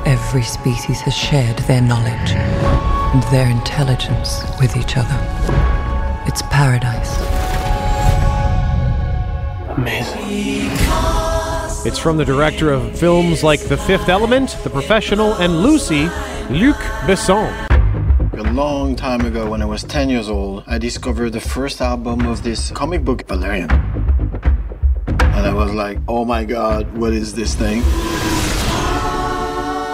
every 0.08 0.42
species 0.42 1.02
has 1.02 1.16
shared 1.16 1.60
their 1.60 1.82
knowledge 1.82 2.32
and 2.32 3.22
their 3.32 3.48
intelligence 3.48 4.42
with 4.60 4.76
each 4.76 4.98
other. 4.98 5.20
It's 6.26 6.42
paradise. 6.50 7.29
Amazing. 9.80 10.72
It's 11.88 11.98
from 11.98 12.18
the 12.18 12.26
director 12.26 12.70
of 12.70 13.00
films 13.00 13.46
like 13.46 13.62
The 13.62 13.78
Fifth 13.78 14.10
Element, 14.10 14.58
The 14.66 14.70
Professional, 14.70 15.36
and 15.36 15.64
Lucy, 15.64 16.10
Luc 16.50 16.76
Besson. 17.08 17.50
A 18.38 18.52
long 18.52 18.98
time 18.98 19.22
ago, 19.22 19.50
when 19.50 19.62
I 19.62 19.66
was 19.66 19.86
10 19.86 20.10
years 20.10 20.28
old, 20.30 20.66
I 20.68 20.80
discovered 20.80 21.30
the 21.30 21.40
first 21.40 21.80
album 21.80 22.26
of 22.26 22.44
this 22.44 22.72
comic 22.72 23.06
book, 23.06 23.26
Valerian. 23.30 23.72
And 23.72 25.48
I 25.48 25.54
was 25.54 25.74
like, 25.74 25.98
oh 26.10 26.26
my 26.26 26.44
god, 26.44 26.98
what 26.98 27.14
is 27.14 27.34
this 27.34 27.56
thing? 27.56 27.82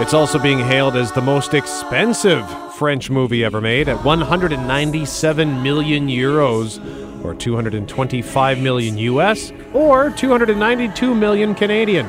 It's 0.02 0.16
also 0.16 0.40
being 0.40 0.58
hailed 0.58 0.96
as 0.96 1.12
the 1.12 1.22
most 1.22 1.54
expensive 1.54 2.44
French 2.74 3.12
movie 3.12 3.46
ever 3.46 3.62
made 3.62 3.88
at 3.88 4.04
197 4.04 5.62
million 5.62 6.08
euros, 6.08 6.80
or 7.26 7.34
225 7.34 8.60
million 8.60 8.98
US, 8.98 9.52
or 9.74 10.12
292 10.12 11.16
million 11.16 11.56
Canadian. 11.56 12.06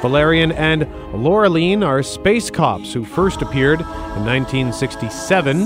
Valerian 0.00 0.52
and 0.52 0.82
Laureline 1.12 1.84
are 1.84 2.02
space 2.02 2.50
cops 2.50 2.92
who 2.92 3.04
first 3.04 3.42
appeared 3.42 3.80
in 3.80 4.24
1967 4.24 5.62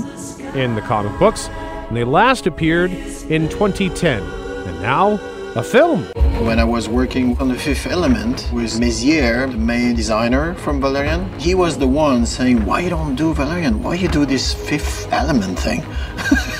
in 0.55 0.73
the 0.75 0.81
comic 0.81 1.17
books, 1.19 1.49
and 1.49 1.95
they 1.95 2.03
last 2.03 2.47
appeared 2.47 2.91
in 3.29 3.47
2010. 3.49 4.23
And 4.23 4.81
now, 4.81 5.19
a 5.55 5.61
film. 5.61 6.03
When 6.47 6.57
I 6.57 6.63
was 6.63 6.89
working 6.89 7.37
on 7.37 7.47
the 7.49 7.55
Fifth 7.55 7.85
Element 7.85 8.49
with 8.51 8.71
Mézières, 8.79 9.51
the 9.51 9.57
main 9.57 9.95
designer 9.95 10.55
from 10.55 10.81
Valerian, 10.81 11.31
he 11.37 11.53
was 11.53 11.77
the 11.77 11.87
one 11.87 12.25
saying, 12.25 12.65
"Why 12.65 12.79
you 12.79 12.89
don't 12.89 13.15
do 13.15 13.33
Valerian? 13.33 13.83
Why 13.83 13.95
you 13.95 14.07
do 14.07 14.25
this 14.25 14.53
Fifth 14.53 15.07
Element 15.11 15.59
thing?" 15.59 15.83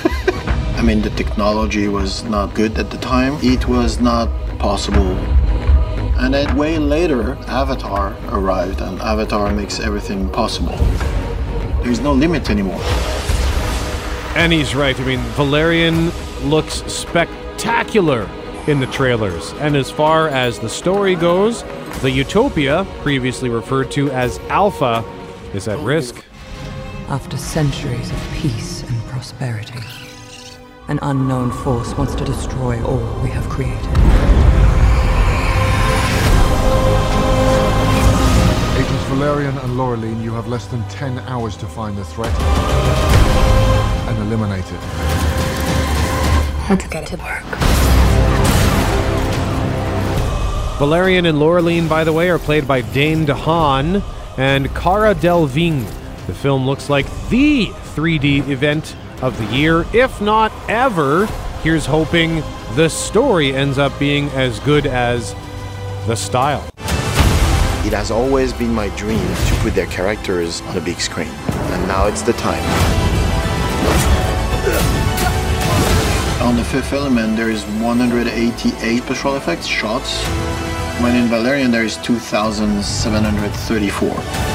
I 0.84 0.86
mean, 0.86 1.00
the 1.00 1.08
technology 1.08 1.88
was 1.88 2.24
not 2.24 2.54
good 2.54 2.76
at 2.76 2.90
the 2.90 2.98
time. 2.98 3.38
It 3.42 3.66
was 3.66 4.00
not 4.00 4.28
possible. 4.58 5.16
And 6.20 6.34
then 6.34 6.54
way 6.58 6.76
later, 6.76 7.38
Avatar 7.46 8.14
arrived, 8.28 8.82
and 8.82 9.00
Avatar 9.00 9.50
makes 9.50 9.80
everything 9.80 10.28
possible. 10.28 10.76
There's 11.82 12.00
no 12.00 12.12
limit 12.12 12.50
anymore. 12.50 12.82
And 14.36 14.52
he's 14.52 14.74
right. 14.74 14.94
I 15.00 15.04
mean, 15.06 15.20
Valerian 15.36 16.10
looks 16.50 16.82
spectacular 16.92 18.28
in 18.66 18.78
the 18.78 18.86
trailers. 18.88 19.54
And 19.54 19.76
as 19.76 19.90
far 19.90 20.28
as 20.28 20.58
the 20.58 20.68
story 20.68 21.14
goes, 21.14 21.62
the 22.02 22.10
Utopia, 22.10 22.86
previously 23.00 23.48
referred 23.48 23.90
to 23.92 24.10
as 24.10 24.38
Alpha, 24.50 25.02
is 25.54 25.66
at 25.66 25.78
risk. 25.78 26.22
After 27.08 27.38
centuries 27.38 28.10
of 28.10 28.30
peace 28.34 28.82
and 28.82 29.02
prosperity, 29.04 29.80
an 30.88 30.98
unknown 31.00 31.50
force 31.50 31.96
wants 31.96 32.14
to 32.14 32.24
destroy 32.24 32.82
all 32.84 32.98
we 33.22 33.30
have 33.30 33.48
created. 33.48 33.80
Agents 38.76 39.04
Valerian 39.04 39.56
and 39.58 39.78
Laureline, 39.78 40.22
you 40.22 40.32
have 40.34 40.46
less 40.46 40.66
than 40.66 40.86
10 40.88 41.20
hours 41.20 41.56
to 41.56 41.66
find 41.66 41.96
the 41.96 42.04
threat 42.04 42.34
and 44.08 44.18
eliminate 44.18 44.66
it. 44.66 44.80
Let's 46.68 46.86
get 46.88 47.06
to 47.06 47.16
work. 47.16 47.44
Valerian 50.78 51.24
and 51.24 51.38
Laureline, 51.38 51.88
by 51.88 52.04
the 52.04 52.12
way, 52.12 52.28
are 52.28 52.38
played 52.38 52.68
by 52.68 52.82
Dane 52.82 53.24
DeHaan 53.24 54.02
and 54.36 54.68
Cara 54.74 55.14
Delevingne. 55.14 55.86
The 56.26 56.34
film 56.34 56.66
looks 56.66 56.90
like 56.90 57.06
the 57.30 57.66
3D 57.66 58.48
event 58.48 58.96
of 59.24 59.36
the 59.38 59.46
year, 59.46 59.86
if 59.94 60.20
not 60.20 60.52
ever. 60.68 61.24
Here's 61.62 61.86
hoping 61.86 62.42
the 62.76 62.90
story 62.90 63.54
ends 63.54 63.78
up 63.78 63.98
being 63.98 64.28
as 64.30 64.60
good 64.60 64.86
as 64.86 65.34
the 66.06 66.14
style. 66.14 66.62
It 67.86 67.94
has 67.94 68.10
always 68.10 68.52
been 68.52 68.74
my 68.74 68.90
dream 68.96 69.18
to 69.18 69.54
put 69.62 69.74
their 69.74 69.86
characters 69.86 70.60
on 70.62 70.76
a 70.76 70.80
big 70.80 71.00
screen, 71.00 71.28
and 71.28 71.88
now 71.88 72.06
it's 72.06 72.20
the 72.20 72.34
time. 72.34 72.62
On 76.42 76.56
the 76.56 76.64
fifth 76.64 76.92
element, 76.92 77.38
there 77.38 77.48
is 77.48 77.64
188 77.80 79.02
special 79.02 79.36
effects 79.36 79.66
shots, 79.66 80.22
when 81.00 81.16
in 81.16 81.28
Valerian, 81.28 81.70
there 81.70 81.84
is 81.84 81.96
2,734. 81.98 84.53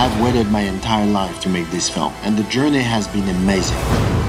I've 0.00 0.22
waited 0.22 0.46
my 0.46 0.60
entire 0.60 1.06
life 1.06 1.40
to 1.40 1.48
make 1.48 1.68
this 1.72 1.90
film, 1.90 2.12
and 2.22 2.36
the 2.36 2.44
journey 2.44 2.78
has 2.78 3.08
been 3.08 3.28
amazing. 3.30 3.76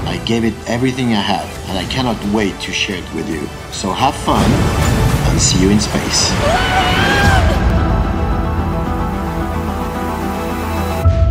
I 0.04 0.20
gave 0.26 0.42
it 0.42 0.52
everything 0.68 1.10
I 1.10 1.20
had, 1.20 1.46
and 1.68 1.78
I 1.78 1.84
cannot 1.84 2.16
wait 2.34 2.58
to 2.62 2.72
share 2.72 2.96
it 2.96 3.14
with 3.14 3.30
you. 3.30 3.46
So 3.70 3.92
have 3.92 4.16
fun, 4.16 4.44
and 5.30 5.40
see 5.40 5.62
you 5.62 5.70
in 5.70 5.78
space. 5.78 6.26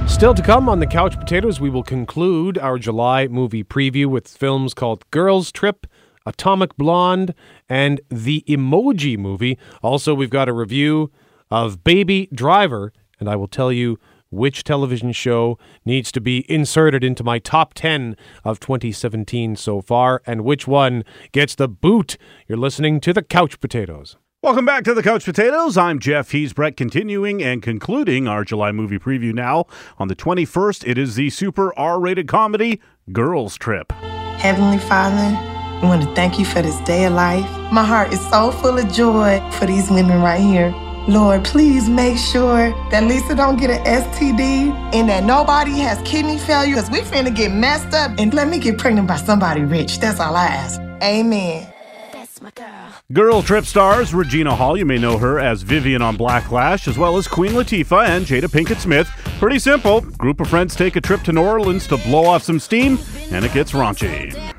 Still 0.09 0.33
to 0.33 0.41
come 0.41 0.69
on 0.69 0.79
the 0.79 0.87
Couch 0.87 1.19
Potatoes, 1.19 1.59
we 1.59 1.69
will 1.69 1.83
conclude 1.83 2.57
our 2.57 2.79
July 2.79 3.27
movie 3.27 3.65
preview 3.65 4.05
with 4.05 4.25
films 4.25 4.73
called 4.73 5.03
Girls 5.11 5.51
Trip, 5.51 5.85
Atomic 6.25 6.77
Blonde, 6.77 7.33
and 7.67 7.99
The 8.07 8.45
Emoji 8.47 9.17
Movie. 9.17 9.57
Also, 9.83 10.13
we've 10.13 10.29
got 10.29 10.47
a 10.47 10.53
review 10.53 11.11
of 11.51 11.83
Baby 11.83 12.29
Driver, 12.33 12.93
and 13.19 13.27
I 13.27 13.35
will 13.35 13.49
tell 13.49 13.69
you 13.69 13.99
which 14.29 14.63
television 14.63 15.11
show 15.11 15.57
needs 15.85 16.11
to 16.11 16.21
be 16.21 16.49
inserted 16.51 17.03
into 17.03 17.23
my 17.23 17.39
top 17.39 17.73
10 17.73 18.15
of 18.43 18.59
2017 18.59 19.55
so 19.55 19.81
far, 19.81 20.21
and 20.25 20.43
which 20.43 20.67
one 20.67 21.03
gets 21.31 21.55
the 21.55 21.67
boot. 21.67 22.17
You're 22.47 22.57
listening 22.57 22.99
to 23.01 23.13
the 23.13 23.23
Couch 23.23 23.59
Potatoes. 23.59 24.17
Welcome 24.41 24.65
back 24.65 24.85
to 24.85 24.93
the 24.93 25.03
Couch 25.03 25.25
Potatoes. 25.25 25.77
I'm 25.77 25.99
Jeff 25.99 26.31
He's 26.31 26.53
Brett, 26.53 26.77
continuing 26.77 27.43
and 27.43 27.61
concluding 27.61 28.25
our 28.25 28.45
July 28.45 28.71
movie 28.71 28.97
preview 28.97 29.33
now. 29.33 29.65
On 29.97 30.07
the 30.07 30.15
21st, 30.15 30.87
it 30.87 30.97
is 30.97 31.15
the 31.15 31.29
super 31.29 31.77
R 31.77 31.99
rated 31.99 32.29
comedy 32.29 32.79
Girls 33.11 33.57
Trip. 33.57 33.91
Heavenly 33.91 34.77
Father, 34.77 35.35
I 35.35 35.81
want 35.83 36.03
to 36.03 36.15
thank 36.15 36.39
you 36.39 36.45
for 36.45 36.61
this 36.61 36.79
day 36.81 37.03
of 37.03 37.13
life. 37.13 37.49
My 37.73 37.83
heart 37.83 38.13
is 38.13 38.21
so 38.29 38.51
full 38.51 38.77
of 38.77 38.89
joy 38.93 39.41
for 39.51 39.65
these 39.65 39.89
women 39.89 40.21
right 40.21 40.39
here. 40.39 40.73
Lord, 41.09 41.43
please 41.43 41.89
make 41.89 42.19
sure 42.19 42.69
that 42.91 43.03
Lisa 43.05 43.33
don't 43.33 43.57
get 43.57 43.71
an 43.71 43.83
STD 43.83 44.71
and 44.93 45.09
that 45.09 45.23
nobody 45.23 45.79
has 45.79 45.99
kidney 46.07 46.37
failure 46.37 46.75
because 46.75 46.91
we 46.91 46.99
finna 46.99 47.35
get 47.35 47.51
messed 47.51 47.95
up 47.95 48.11
and 48.19 48.31
let 48.31 48.47
me 48.47 48.59
get 48.59 48.77
pregnant 48.77 49.07
by 49.07 49.15
somebody 49.15 49.61
rich. 49.61 49.99
That's 49.99 50.19
all 50.19 50.35
I 50.35 50.45
ask. 50.45 50.79
Amen. 51.01 51.67
That's 52.13 52.39
my 52.43 52.51
girl. 52.51 52.93
Girl 53.11 53.41
Trip 53.41 53.65
stars 53.65 54.13
Regina 54.13 54.55
Hall, 54.55 54.77
you 54.77 54.85
may 54.85 54.99
know 54.99 55.17
her 55.17 55.39
as 55.39 55.63
Vivian 55.63 56.03
on 56.03 56.15
Blackish, 56.15 56.87
as 56.87 56.95
well 56.95 57.17
as 57.17 57.27
Queen 57.27 57.53
Latifah 57.53 58.07
and 58.07 58.27
Jada 58.27 58.43
Pinkett 58.43 58.77
Smith. 58.77 59.09
Pretty 59.39 59.57
simple. 59.57 60.01
Group 60.01 60.39
of 60.39 60.47
friends 60.47 60.75
take 60.75 60.95
a 60.95 61.01
trip 61.01 61.23
to 61.23 61.31
New 61.31 61.41
Orleans 61.41 61.87
to 61.87 61.97
blow 61.97 62.25
off 62.25 62.43
some 62.43 62.59
steam, 62.59 62.99
and 63.31 63.43
it 63.43 63.51
gets 63.51 63.71
raunchy. 63.71 64.53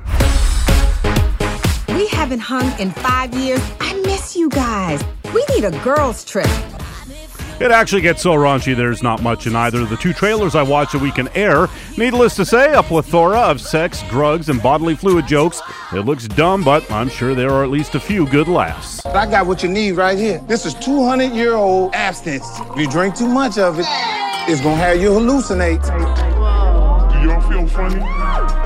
We 2.21 2.23
haven't 2.25 2.39
hung 2.41 2.79
in 2.79 2.91
five 2.91 3.33
years. 3.33 3.59
I 3.79 3.99
miss 4.05 4.35
you 4.35 4.47
guys. 4.49 5.03
We 5.33 5.43
need 5.49 5.63
a 5.63 5.71
girls' 5.83 6.23
trip. 6.23 6.45
It 7.59 7.71
actually 7.71 8.03
gets 8.03 8.21
so 8.21 8.35
raunchy 8.35 8.75
there's 8.75 9.01
not 9.01 9.23
much 9.23 9.47
in 9.47 9.55
either 9.55 9.81
of 9.81 9.89
the 9.89 9.97
two 9.97 10.13
trailers 10.13 10.53
I 10.53 10.61
watched 10.61 10.91
that 10.91 11.01
we 11.01 11.09
can 11.11 11.29
air. 11.29 11.67
Needless 11.97 12.35
to 12.35 12.45
say, 12.45 12.75
a 12.75 12.83
plethora 12.83 13.39
of 13.39 13.59
sex, 13.59 14.03
drugs, 14.07 14.49
and 14.49 14.61
bodily 14.61 14.93
fluid 14.93 15.25
jokes. 15.25 15.63
It 15.93 16.01
looks 16.01 16.27
dumb, 16.27 16.63
but 16.63 16.89
I'm 16.91 17.09
sure 17.09 17.33
there 17.33 17.49
are 17.49 17.63
at 17.63 17.71
least 17.71 17.95
a 17.95 17.99
few 17.99 18.27
good 18.27 18.47
laughs. 18.47 19.03
I 19.03 19.25
got 19.25 19.47
what 19.47 19.63
you 19.63 19.69
need 19.69 19.93
right 19.93 20.15
here. 20.15 20.43
This 20.47 20.67
is 20.67 20.75
200 20.75 21.33
year 21.33 21.53
old 21.53 21.95
abstinence. 21.95 22.45
If 22.59 22.77
you 22.77 22.87
drink 22.87 23.15
too 23.15 23.29
much 23.29 23.57
of 23.57 23.79
it, 23.79 23.87
it's 24.47 24.61
gonna 24.61 24.75
have 24.75 25.01
you 25.01 25.09
hallucinate. 25.09 25.81
Do 27.13 27.27
y'all 27.27 27.41
feel 27.49 27.67
funny? 27.67 28.60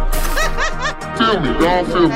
Feel 1.26 1.40
me, 1.40 1.50
y'all 1.60 1.86
feel 1.86 2.10
me. 2.10 2.16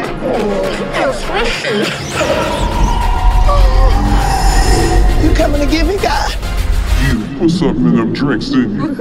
You 5.24 5.34
coming 5.36 5.62
to 5.62 5.67
get 5.67 5.86
me, 5.86 5.98
God? 5.98 6.38
You 7.08 7.39
put 7.39 7.50
something 7.50 7.86
in 7.86 7.95
them 7.95 8.13
drinks, 8.13 8.50
didn't 8.50 8.76
you? 8.76 8.95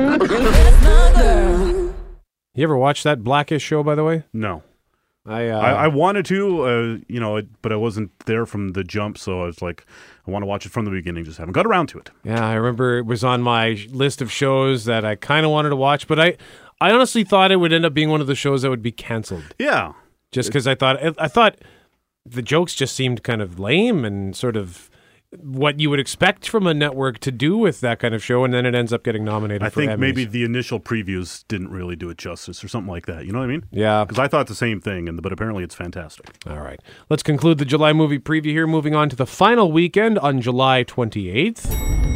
You 2.54 2.64
ever 2.64 2.76
watch 2.76 3.02
that 3.04 3.22
Blackish 3.22 3.62
show, 3.62 3.82
by 3.82 3.94
the 3.94 4.04
way? 4.04 4.24
No. 4.32 4.62
I, 5.26 5.48
uh, 5.48 5.60
I, 5.60 5.72
I 5.72 5.88
wanted 5.88 6.24
to, 6.26 6.62
uh, 6.62 6.98
you 7.06 7.20
know, 7.20 7.36
it, 7.36 7.48
but 7.60 7.70
I 7.70 7.76
wasn't 7.76 8.18
there 8.20 8.46
from 8.46 8.70
the 8.70 8.82
jump, 8.82 9.18
so 9.18 9.42
I 9.42 9.46
was 9.46 9.60
like, 9.60 9.84
I 10.26 10.30
want 10.30 10.42
to 10.42 10.46
watch 10.46 10.64
it 10.64 10.72
from 10.72 10.86
the 10.86 10.90
beginning. 10.90 11.24
Just 11.24 11.36
haven't 11.36 11.52
got 11.52 11.66
around 11.66 11.88
to 11.90 11.98
it. 11.98 12.10
Yeah, 12.24 12.48
I 12.48 12.54
remember 12.54 12.96
it 12.96 13.04
was 13.04 13.22
on 13.22 13.42
my 13.42 13.86
list 13.90 14.22
of 14.22 14.32
shows 14.32 14.86
that 14.86 15.04
I 15.04 15.16
kind 15.16 15.44
of 15.44 15.52
wanted 15.52 15.68
to 15.68 15.76
watch, 15.76 16.08
but 16.08 16.18
I, 16.18 16.38
I 16.80 16.92
honestly 16.92 17.24
thought 17.24 17.50
it 17.50 17.56
would 17.56 17.72
end 17.72 17.84
up 17.84 17.94
being 17.94 18.08
one 18.08 18.20
of 18.20 18.26
the 18.26 18.34
shows 18.34 18.62
that 18.62 18.70
would 18.70 18.82
be 18.82 18.92
canceled. 18.92 19.54
Yeah, 19.58 19.92
just 20.32 20.48
because 20.48 20.66
I 20.66 20.74
thought 20.74 21.02
I, 21.02 21.14
I 21.18 21.28
thought 21.28 21.58
the 22.24 22.42
jokes 22.42 22.74
just 22.74 22.94
seemed 22.94 23.22
kind 23.22 23.40
of 23.42 23.58
lame 23.58 24.04
and 24.04 24.36
sort 24.36 24.56
of 24.56 24.90
what 25.42 25.78
you 25.78 25.90
would 25.90 26.00
expect 26.00 26.48
from 26.48 26.66
a 26.66 26.72
network 26.72 27.18
to 27.18 27.30
do 27.30 27.58
with 27.58 27.80
that 27.80 27.98
kind 27.98 28.14
of 28.14 28.24
show, 28.24 28.44
and 28.44 28.54
then 28.54 28.64
it 28.64 28.74
ends 28.74 28.92
up 28.92 29.02
getting 29.04 29.24
nominated. 29.24 29.62
I 29.62 29.68
think 29.68 29.92
Emmys. 29.92 29.98
maybe 29.98 30.24
the 30.24 30.42
initial 30.42 30.80
previews 30.80 31.44
didn't 31.48 31.70
really 31.70 31.96
do 31.96 32.08
it 32.08 32.16
justice, 32.16 32.64
or 32.64 32.68
something 32.68 32.90
like 32.90 33.06
that. 33.06 33.26
You 33.26 33.32
know 33.32 33.40
what 33.40 33.44
I 33.44 33.48
mean? 33.48 33.64
Yeah. 33.70 34.04
Because 34.04 34.18
I 34.18 34.28
thought 34.28 34.46
the 34.46 34.54
same 34.54 34.80
thing, 34.80 35.08
and 35.08 35.20
but 35.20 35.32
apparently 35.32 35.64
it's 35.64 35.74
fantastic. 35.74 36.26
All 36.46 36.60
right, 36.60 36.80
let's 37.10 37.22
conclude 37.22 37.58
the 37.58 37.66
July 37.66 37.92
movie 37.92 38.18
preview 38.18 38.52
here. 38.52 38.66
Moving 38.66 38.94
on 38.94 39.10
to 39.10 39.16
the 39.16 39.26
final 39.26 39.70
weekend 39.70 40.18
on 40.18 40.40
July 40.40 40.82
twenty 40.82 41.28
eighth. 41.28 42.07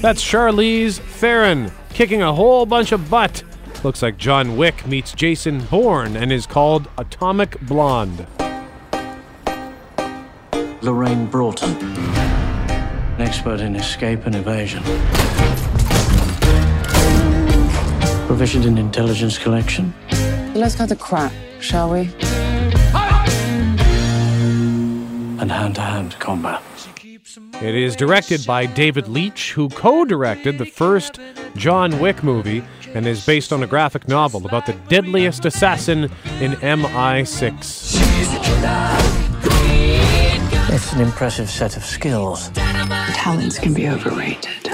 That's 0.00 0.24
Charlize 0.24 0.98
Theron 0.98 1.70
kicking 1.90 2.22
a 2.22 2.32
whole 2.32 2.64
bunch 2.64 2.92
of 2.92 3.10
butt. 3.10 3.42
Looks 3.84 4.00
like 4.00 4.16
John 4.16 4.56
Wick 4.56 4.86
meets 4.86 5.12
Jason 5.12 5.60
Bourne 5.66 6.16
and 6.16 6.32
is 6.32 6.46
called 6.46 6.88
Atomic 6.96 7.60
Blonde. 7.60 8.26
Lorraine 10.80 11.26
Broughton, 11.26 11.76
an 11.76 13.20
expert 13.20 13.60
in 13.60 13.76
escape 13.76 14.24
and 14.24 14.36
evasion. 14.36 14.82
Proficient 18.26 18.64
in 18.64 18.78
intelligence 18.78 19.36
collection. 19.36 19.92
Let's 20.54 20.76
cut 20.76 20.88
the 20.88 20.96
crap, 20.96 21.32
shall 21.60 21.90
we? 21.90 22.10
and 25.40 25.50
hand 25.50 25.74
to 25.74 25.80
hand 25.80 26.16
combat. 26.18 26.62
It 27.62 27.74
is 27.74 27.94
directed 27.94 28.46
by 28.46 28.64
David 28.64 29.06
Leitch, 29.06 29.52
who 29.52 29.68
co 29.68 30.06
directed 30.06 30.56
the 30.56 30.64
first 30.64 31.20
John 31.56 31.98
Wick 32.00 32.24
movie 32.24 32.64
and 32.94 33.06
is 33.06 33.26
based 33.26 33.52
on 33.52 33.62
a 33.62 33.66
graphic 33.66 34.08
novel 34.08 34.46
about 34.46 34.64
the 34.64 34.72
deadliest 34.88 35.44
assassin 35.44 36.04
in 36.40 36.52
MI6. 36.52 38.00
It's 40.72 40.92
an 40.94 41.02
impressive 41.02 41.50
set 41.50 41.76
of 41.76 41.84
skills. 41.84 42.48
Talents 42.54 43.58
can 43.58 43.74
be 43.74 43.88
overrated. 43.88 44.64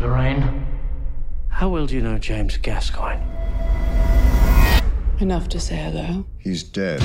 Lorraine, 0.00 0.66
how 1.48 1.68
well 1.68 1.86
do 1.86 1.94
you 1.94 2.02
know 2.02 2.18
James 2.18 2.56
Gascoigne? 2.56 3.22
Enough 5.20 5.48
to 5.50 5.60
say 5.60 5.76
hello. 5.76 6.26
He's 6.38 6.64
dead. 6.64 7.00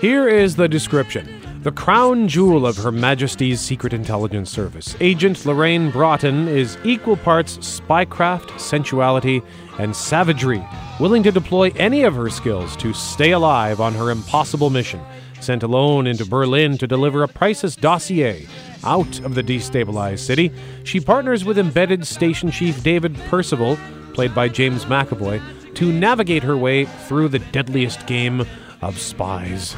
Here 0.00 0.28
is 0.28 0.56
the 0.56 0.68
description. 0.68 1.40
The 1.62 1.72
crown 1.72 2.28
jewel 2.28 2.66
of 2.66 2.76
Her 2.76 2.92
Majesty's 2.92 3.60
Secret 3.60 3.94
Intelligence 3.94 4.50
Service, 4.50 4.94
Agent 5.00 5.46
Lorraine 5.46 5.90
Broughton 5.90 6.46
is 6.46 6.76
equal 6.84 7.16
parts 7.16 7.56
spycraft, 7.58 8.58
sensuality, 8.60 9.40
and 9.78 9.96
savagery, 9.96 10.62
willing 11.00 11.22
to 11.22 11.32
deploy 11.32 11.72
any 11.76 12.02
of 12.02 12.16
her 12.16 12.28
skills 12.28 12.76
to 12.76 12.92
stay 12.92 13.30
alive 13.30 13.80
on 13.80 13.94
her 13.94 14.10
impossible 14.10 14.68
mission. 14.68 15.00
Sent 15.40 15.62
alone 15.62 16.06
into 16.06 16.26
Berlin 16.26 16.76
to 16.78 16.86
deliver 16.86 17.22
a 17.22 17.28
priceless 17.28 17.76
dossier 17.76 18.46
out 18.82 19.20
of 19.20 19.34
the 19.34 19.42
destabilized 19.42 20.18
city, 20.18 20.52
she 20.82 21.00
partners 21.00 21.46
with 21.46 21.58
embedded 21.58 22.06
station 22.06 22.50
chief 22.50 22.82
David 22.82 23.16
Percival, 23.30 23.78
played 24.12 24.34
by 24.34 24.48
James 24.48 24.84
McAvoy, 24.84 25.40
to 25.76 25.90
navigate 25.90 26.42
her 26.42 26.56
way 26.56 26.84
through 26.84 27.28
the 27.28 27.38
deadliest 27.38 28.06
game 28.06 28.44
of 28.82 28.98
spies. 28.98 29.74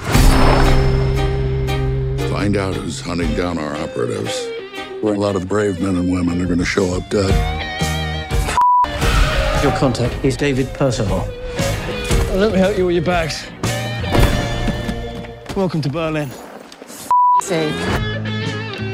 Find 2.30 2.56
out 2.56 2.74
who's 2.74 3.00
hunting 3.00 3.34
down 3.34 3.58
our 3.58 3.76
operatives. 3.76 4.46
A 5.02 5.06
lot 5.06 5.36
of 5.36 5.48
brave 5.48 5.80
men 5.80 5.96
and 5.96 6.10
women 6.10 6.40
are 6.40 6.46
going 6.46 6.58
to 6.58 6.64
show 6.64 6.96
up 6.96 7.08
dead. 7.10 7.32
Your 9.62 9.72
contact 9.78 10.24
is 10.24 10.36
David 10.36 10.72
Percival. 10.74 11.26
Let 12.34 12.52
me 12.52 12.58
help 12.58 12.76
you 12.76 12.86
with 12.86 12.94
your 12.94 13.04
bags. 13.04 13.46
Welcome 15.56 15.80
to 15.82 15.88
Berlin. 15.88 16.30
Sake. 17.40 17.74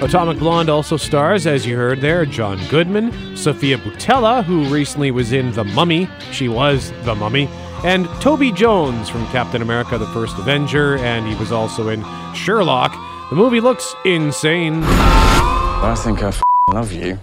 Atomic 0.03 0.39
Blonde 0.39 0.69
also 0.69 0.97
stars, 0.97 1.47
as 1.47 1.65
you 1.65 1.77
heard 1.77 2.01
there, 2.01 2.27
John 2.27 2.61
Goodman, 2.69 3.37
Sofia 3.37 3.79
Boutella, 3.79 4.43
who 4.43 4.65
recently 4.65 5.11
was 5.11 5.33
in 5.33 5.53
The 5.53 5.65
Mummy. 5.65 6.09
She 6.33 6.49
was 6.49 6.93
The 7.05 7.15
Mummy. 7.15 7.49
And 7.85 8.07
Toby 8.21 8.53
Jones 8.53 9.09
from 9.09 9.27
Captain 9.27 9.61
America 9.61 9.99
the 9.99 10.07
First 10.09 10.39
Avenger, 10.39 10.99
and 10.99 11.27
he 11.27 11.35
was 11.35 11.51
also 11.51 11.89
in 11.89 12.05
Sherlock. 12.33 12.93
The 13.31 13.35
movie 13.37 13.61
looks 13.61 13.97
insane. 14.05 14.83
I 14.85 15.95
think 15.99 16.23
I 16.23 16.29
f- 16.29 16.43
love 16.73 16.93
you. 16.93 17.19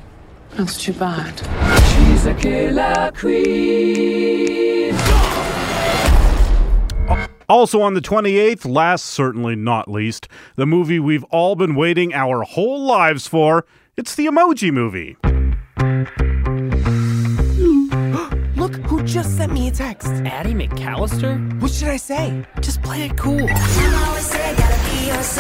That's 0.52 0.78
too 0.78 0.92
bad. 0.92 1.38
She's 1.94 2.26
a 2.26 2.34
killer 2.34 3.12
queen. 3.16 4.96
Also 7.48 7.82
on 7.82 7.94
the 7.94 8.02
28th, 8.02 8.70
last 8.70 9.06
certainly 9.06 9.56
not 9.56 9.90
least, 9.90 10.28
the 10.56 10.66
movie 10.66 11.00
we've 11.00 11.24
all 11.26 11.56
been 11.56 11.74
waiting 11.74 12.14
our 12.14 12.44
whole 12.44 12.86
lives 12.86 13.28
for. 13.28 13.66
It's 13.96 14.14
the 14.14 14.26
Emoji 14.26 14.72
Movie. 14.74 15.18
Look 19.10 19.16
who 19.16 19.24
just 19.24 19.38
sent 19.38 19.52
me 19.52 19.68
a 19.68 19.72
text. 19.72 20.08
Addie 20.08 20.54
McAllister? 20.54 21.60
What 21.60 21.72
should 21.72 21.88
I 21.88 21.98
say? 21.98 22.46
Just 22.62 22.84
play 22.84 23.06
it 23.06 23.18
cool. 23.18 23.48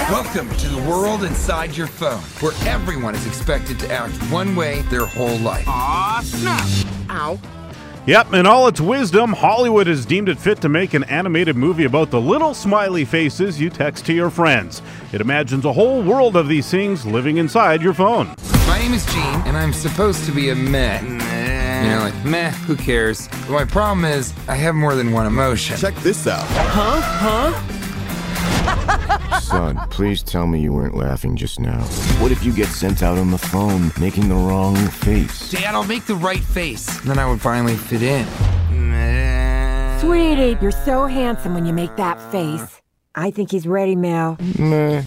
Welcome 0.10 0.50
to 0.58 0.70
the 0.70 0.84
world 0.90 1.24
inside 1.24 1.78
your 1.78 1.86
phone, 1.86 2.22
where 2.42 2.54
everyone 2.68 3.14
is 3.14 3.28
expected 3.28 3.78
to 3.80 3.92
act 3.92 4.16
one 4.32 4.56
way 4.56 4.82
their 4.84 5.06
whole 5.06 5.38
life. 5.38 5.68
Aw, 5.68 6.22
snap! 6.24 6.68
Ow. 7.12 7.40
Yep, 8.10 8.34
in 8.34 8.48
all 8.48 8.68
its 8.68 8.82
wisdom, 8.82 9.34
Hollywood 9.34 9.86
has 9.86 10.04
deemed 10.04 10.30
it 10.30 10.40
fit 10.40 10.60
to 10.62 10.68
make 10.68 10.96
an 10.96 11.04
animated 11.04 11.56
movie 11.56 11.84
about 11.84 12.10
the 12.10 12.20
little 12.20 12.56
smiley 12.56 13.06
faces 13.06 13.62
you 13.62 13.70
text 13.70 14.08
to 14.08 14.14
your 14.14 14.32
friends. 14.32 14.82
It 15.14 15.22
imagines 15.22 15.64
a 15.64 15.72
whole 15.72 16.02
world 16.02 16.36
of 16.36 16.48
these 16.48 16.72
things 16.72 17.06
living 17.06 17.38
inside 17.38 17.84
your 17.84 17.94
phone. 17.94 18.34
My 18.66 18.80
name 18.80 18.96
is 18.96 19.06
Gene, 19.14 19.42
and 19.46 19.56
I'm 19.56 19.74
supposed 19.74 20.26
to 20.26 20.32
be 20.32 20.50
a 20.50 20.56
meh. 20.56 21.00
You 21.04 21.90
know, 21.92 22.00
like, 22.00 22.26
meh, 22.26 22.50
who 22.50 22.76
cares? 22.76 23.28
But 23.28 23.52
my 23.52 23.66
problem 23.66 24.04
is, 24.06 24.34
I 24.48 24.56
have 24.56 24.74
more 24.74 24.96
than 24.96 25.12
one 25.12 25.28
emotion. 25.28 25.78
Check 25.78 25.94
this 25.98 26.26
out. 26.26 26.48
Huh? 26.48 27.02
Huh? 27.02 27.79
Son, 29.42 29.78
please 29.90 30.22
tell 30.22 30.46
me 30.48 30.60
you 30.60 30.72
weren't 30.74 30.96
laughing 30.96 31.36
just 31.36 31.60
now. 31.60 31.82
What 32.22 32.32
if 32.32 32.44
you 32.44 32.54
get 32.54 32.68
sent 32.68 33.02
out 33.02 33.18
on 33.18 33.32
the 33.32 33.38
phone 33.38 33.92
making 34.00 34.30
the 34.30 34.36
wrong 34.36 34.76
face? 34.76 35.52
Dad, 35.52 35.74
I'll 35.74 35.84
make 35.84 36.06
the 36.06 36.16
right 36.16 36.44
face. 36.44 37.00
Then 37.02 37.18
I 37.18 37.28
would 37.28 37.42
finally 37.42 37.76
fit 37.76 38.04
in. 38.04 38.28
Sweetie, 40.00 40.58
you're 40.62 40.72
so 40.72 41.08
handsome 41.08 41.54
when 41.54 41.66
you 41.66 41.74
make 41.74 41.96
that 41.98 42.22
face. 42.32 42.82
I 43.16 43.32
think 43.32 43.52
he's 43.52 43.68
ready, 43.68 43.96
Mel. 43.96 44.38
Meh. 44.58 45.04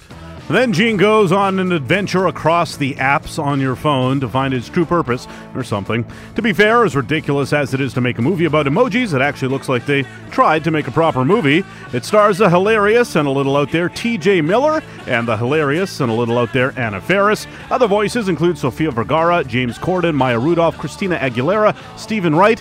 Then 0.48 0.72
Gene 0.72 0.96
goes 0.96 1.30
on 1.32 1.58
an 1.60 1.72
adventure 1.72 2.26
across 2.26 2.76
the 2.76 2.94
apps 2.94 3.42
on 3.42 3.60
your 3.60 3.76
phone 3.76 4.20
to 4.20 4.28
find 4.28 4.52
its 4.52 4.68
true 4.68 4.84
purpose, 4.84 5.26
or 5.54 5.62
something. 5.62 6.04
To 6.34 6.42
be 6.42 6.52
fair, 6.52 6.84
as 6.84 6.96
ridiculous 6.96 7.52
as 7.52 7.72
it 7.72 7.80
is 7.80 7.94
to 7.94 8.00
make 8.00 8.18
a 8.18 8.22
movie 8.22 8.44
about 8.44 8.66
emojis, 8.66 9.14
it 9.14 9.22
actually 9.22 9.48
looks 9.48 9.68
like 9.68 9.86
they 9.86 10.04
tried 10.30 10.64
to 10.64 10.70
make 10.70 10.88
a 10.88 10.90
proper 10.90 11.24
movie. 11.24 11.64
It 11.92 12.04
stars 12.04 12.38
the 12.38 12.50
hilarious 12.50 13.16
and 13.16 13.28
a 13.28 13.30
little 13.30 13.56
out 13.56 13.70
there 13.70 13.88
TJ 13.88 14.44
Miller, 14.44 14.82
and 15.06 15.26
the 15.26 15.36
hilarious 15.36 16.00
and 16.00 16.10
a 16.10 16.14
little 16.14 16.38
out 16.38 16.52
there 16.52 16.78
Anna 16.78 17.00
Faris. 17.00 17.46
Other 17.70 17.86
voices 17.86 18.28
include 18.28 18.58
Sofia 18.58 18.90
Vergara, 18.90 19.44
James 19.44 19.78
Corden, 19.78 20.14
Maya 20.14 20.38
Rudolph, 20.38 20.76
Christina 20.76 21.16
Aguilera, 21.18 21.76
Steven 21.98 22.34
Wright, 22.34 22.60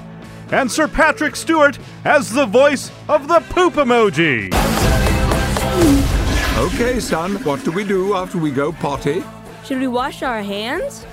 and 0.51 0.71
Sir 0.71 0.87
Patrick 0.87 1.35
Stewart 1.35 1.79
as 2.05 2.31
the 2.31 2.45
voice 2.45 2.91
of 3.09 3.27
the 3.27 3.39
poop 3.49 3.73
emoji. 3.73 5.11
Okay, 6.57 6.99
son, 6.99 7.35
what 7.43 7.63
do 7.63 7.71
we 7.71 7.83
do 7.83 8.13
after 8.15 8.37
we 8.37 8.51
go 8.51 8.71
potty? 8.71 9.23
Should 9.65 9.79
we 9.79 9.87
wash 9.87 10.21
our 10.21 10.41
hands? 10.43 11.05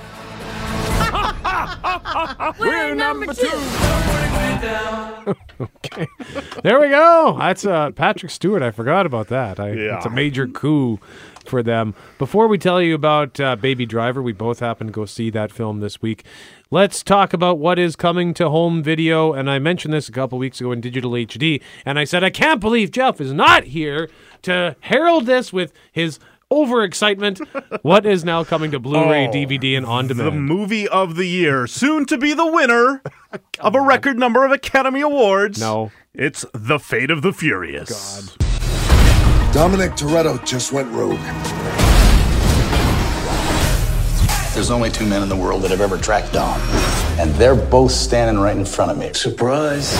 We're 2.59 2.93
number 2.93 3.33
two. 3.33 3.47
okay. 5.61 6.07
There 6.63 6.79
we 6.79 6.89
go. 6.89 7.35
That's 7.39 7.65
uh, 7.65 7.91
Patrick 7.91 8.31
Stewart. 8.31 8.61
I 8.61 8.71
forgot 8.71 9.05
about 9.05 9.27
that. 9.29 9.59
I, 9.59 9.71
Yeah. 9.71 9.97
It's 9.97 10.05
a 10.05 10.09
major 10.09 10.47
coup 10.47 10.99
for 11.49 11.61
them. 11.63 11.93
Before 12.17 12.47
we 12.47 12.57
tell 12.57 12.81
you 12.81 12.95
about 12.95 13.39
uh, 13.39 13.55
Baby 13.55 13.85
Driver, 13.85 14.21
we 14.21 14.31
both 14.31 14.59
happened 14.59 14.89
to 14.89 14.93
go 14.93 15.05
see 15.05 15.29
that 15.31 15.51
film 15.51 15.79
this 15.79 16.01
week. 16.01 16.23
Let's 16.71 17.01
talk 17.03 17.33
about 17.33 17.57
what 17.57 17.79
is 17.79 17.95
coming 17.95 18.33
to 18.35 18.49
home 18.49 18.83
video. 18.83 19.33
And 19.33 19.49
I 19.49 19.57
mentioned 19.59 19.93
this 19.93 20.07
a 20.07 20.11
couple 20.11 20.37
weeks 20.37 20.61
ago 20.61 20.71
in 20.71 20.81
digital 20.81 21.11
HD. 21.11 21.61
And 21.85 21.97
I 21.97 22.03
said, 22.03 22.23
I 22.23 22.29
can't 22.29 22.61
believe 22.61 22.91
Jeff 22.91 23.19
is 23.19 23.33
not 23.33 23.63
here 23.65 24.09
to 24.43 24.75
herald 24.81 25.25
this 25.25 25.51
with 25.51 25.73
his 25.91 26.19
overexcitement. 26.51 27.45
what 27.83 28.05
is 28.05 28.23
now 28.23 28.43
coming 28.43 28.71
to 28.71 28.79
Blu 28.79 29.09
ray, 29.09 29.27
Oh, 29.27 29.31
DVD, 29.31 29.75
and 29.77 29.85
on 29.85 30.07
demand? 30.07 30.27
The 30.27 30.31
movie 30.39 30.87
of 30.87 31.15
the 31.15 31.25
year, 31.25 31.67
soon 31.67 32.05
to 32.05 32.17
be 32.17 32.33
the 32.33 32.45
winner 32.51 33.01
of 33.59 33.75
a 33.75 33.81
record 33.81 34.17
number 34.17 34.45
of 34.45 34.51
Academy 34.51 35.01
Awards. 35.01 35.59
No. 35.59 35.91
It's 36.13 36.45
The 36.53 36.79
Fate 36.79 37.11
of 37.11 37.21
the 37.21 37.31
Furious. 37.33 38.35
Dominic 39.51 39.93
Toretto 39.93 40.45
just 40.45 40.71
went 40.71 40.87
rogue. 40.91 41.19
There's 44.53 44.69
only 44.69 44.91
two 44.91 45.07
men 45.07 45.23
in 45.23 45.29
the 45.29 45.35
world 45.35 45.63
that 45.63 45.71
have 45.71 45.81
ever 45.81 45.97
tracked 45.97 46.33
Dom, 46.33 46.61
and 47.19 47.31
they're 47.31 47.55
both 47.55 47.91
standing 47.91 48.39
right 48.39 48.55
in 48.55 48.63
front 48.63 48.91
of 48.91 48.97
me. 48.99 49.11
Surprise. 49.13 49.91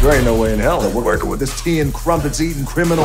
There 0.00 0.14
ain't 0.14 0.24
no 0.24 0.40
way 0.40 0.54
in 0.54 0.58
hell 0.58 0.80
that 0.80 0.94
we're 0.94 1.04
working 1.04 1.28
with 1.28 1.38
this 1.38 1.62
tea 1.62 1.80
and 1.80 1.92
crumpets 1.92 2.40
eating 2.40 2.64
criminal. 2.64 3.04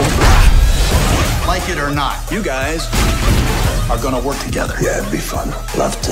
Like 1.46 1.68
it 1.68 1.78
or 1.78 1.94
not, 1.94 2.32
you 2.32 2.42
guys 2.42 2.88
are 3.92 4.02
gonna 4.02 4.26
work 4.26 4.40
together. 4.40 4.76
Yeah, 4.82 5.00
it'd 5.00 5.12
be 5.12 5.18
fun. 5.18 5.50
Love 5.78 6.02
to. 6.04 6.12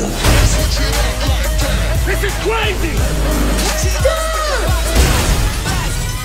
This 2.05 2.23
is 2.25 2.33
crazy! 2.43 2.97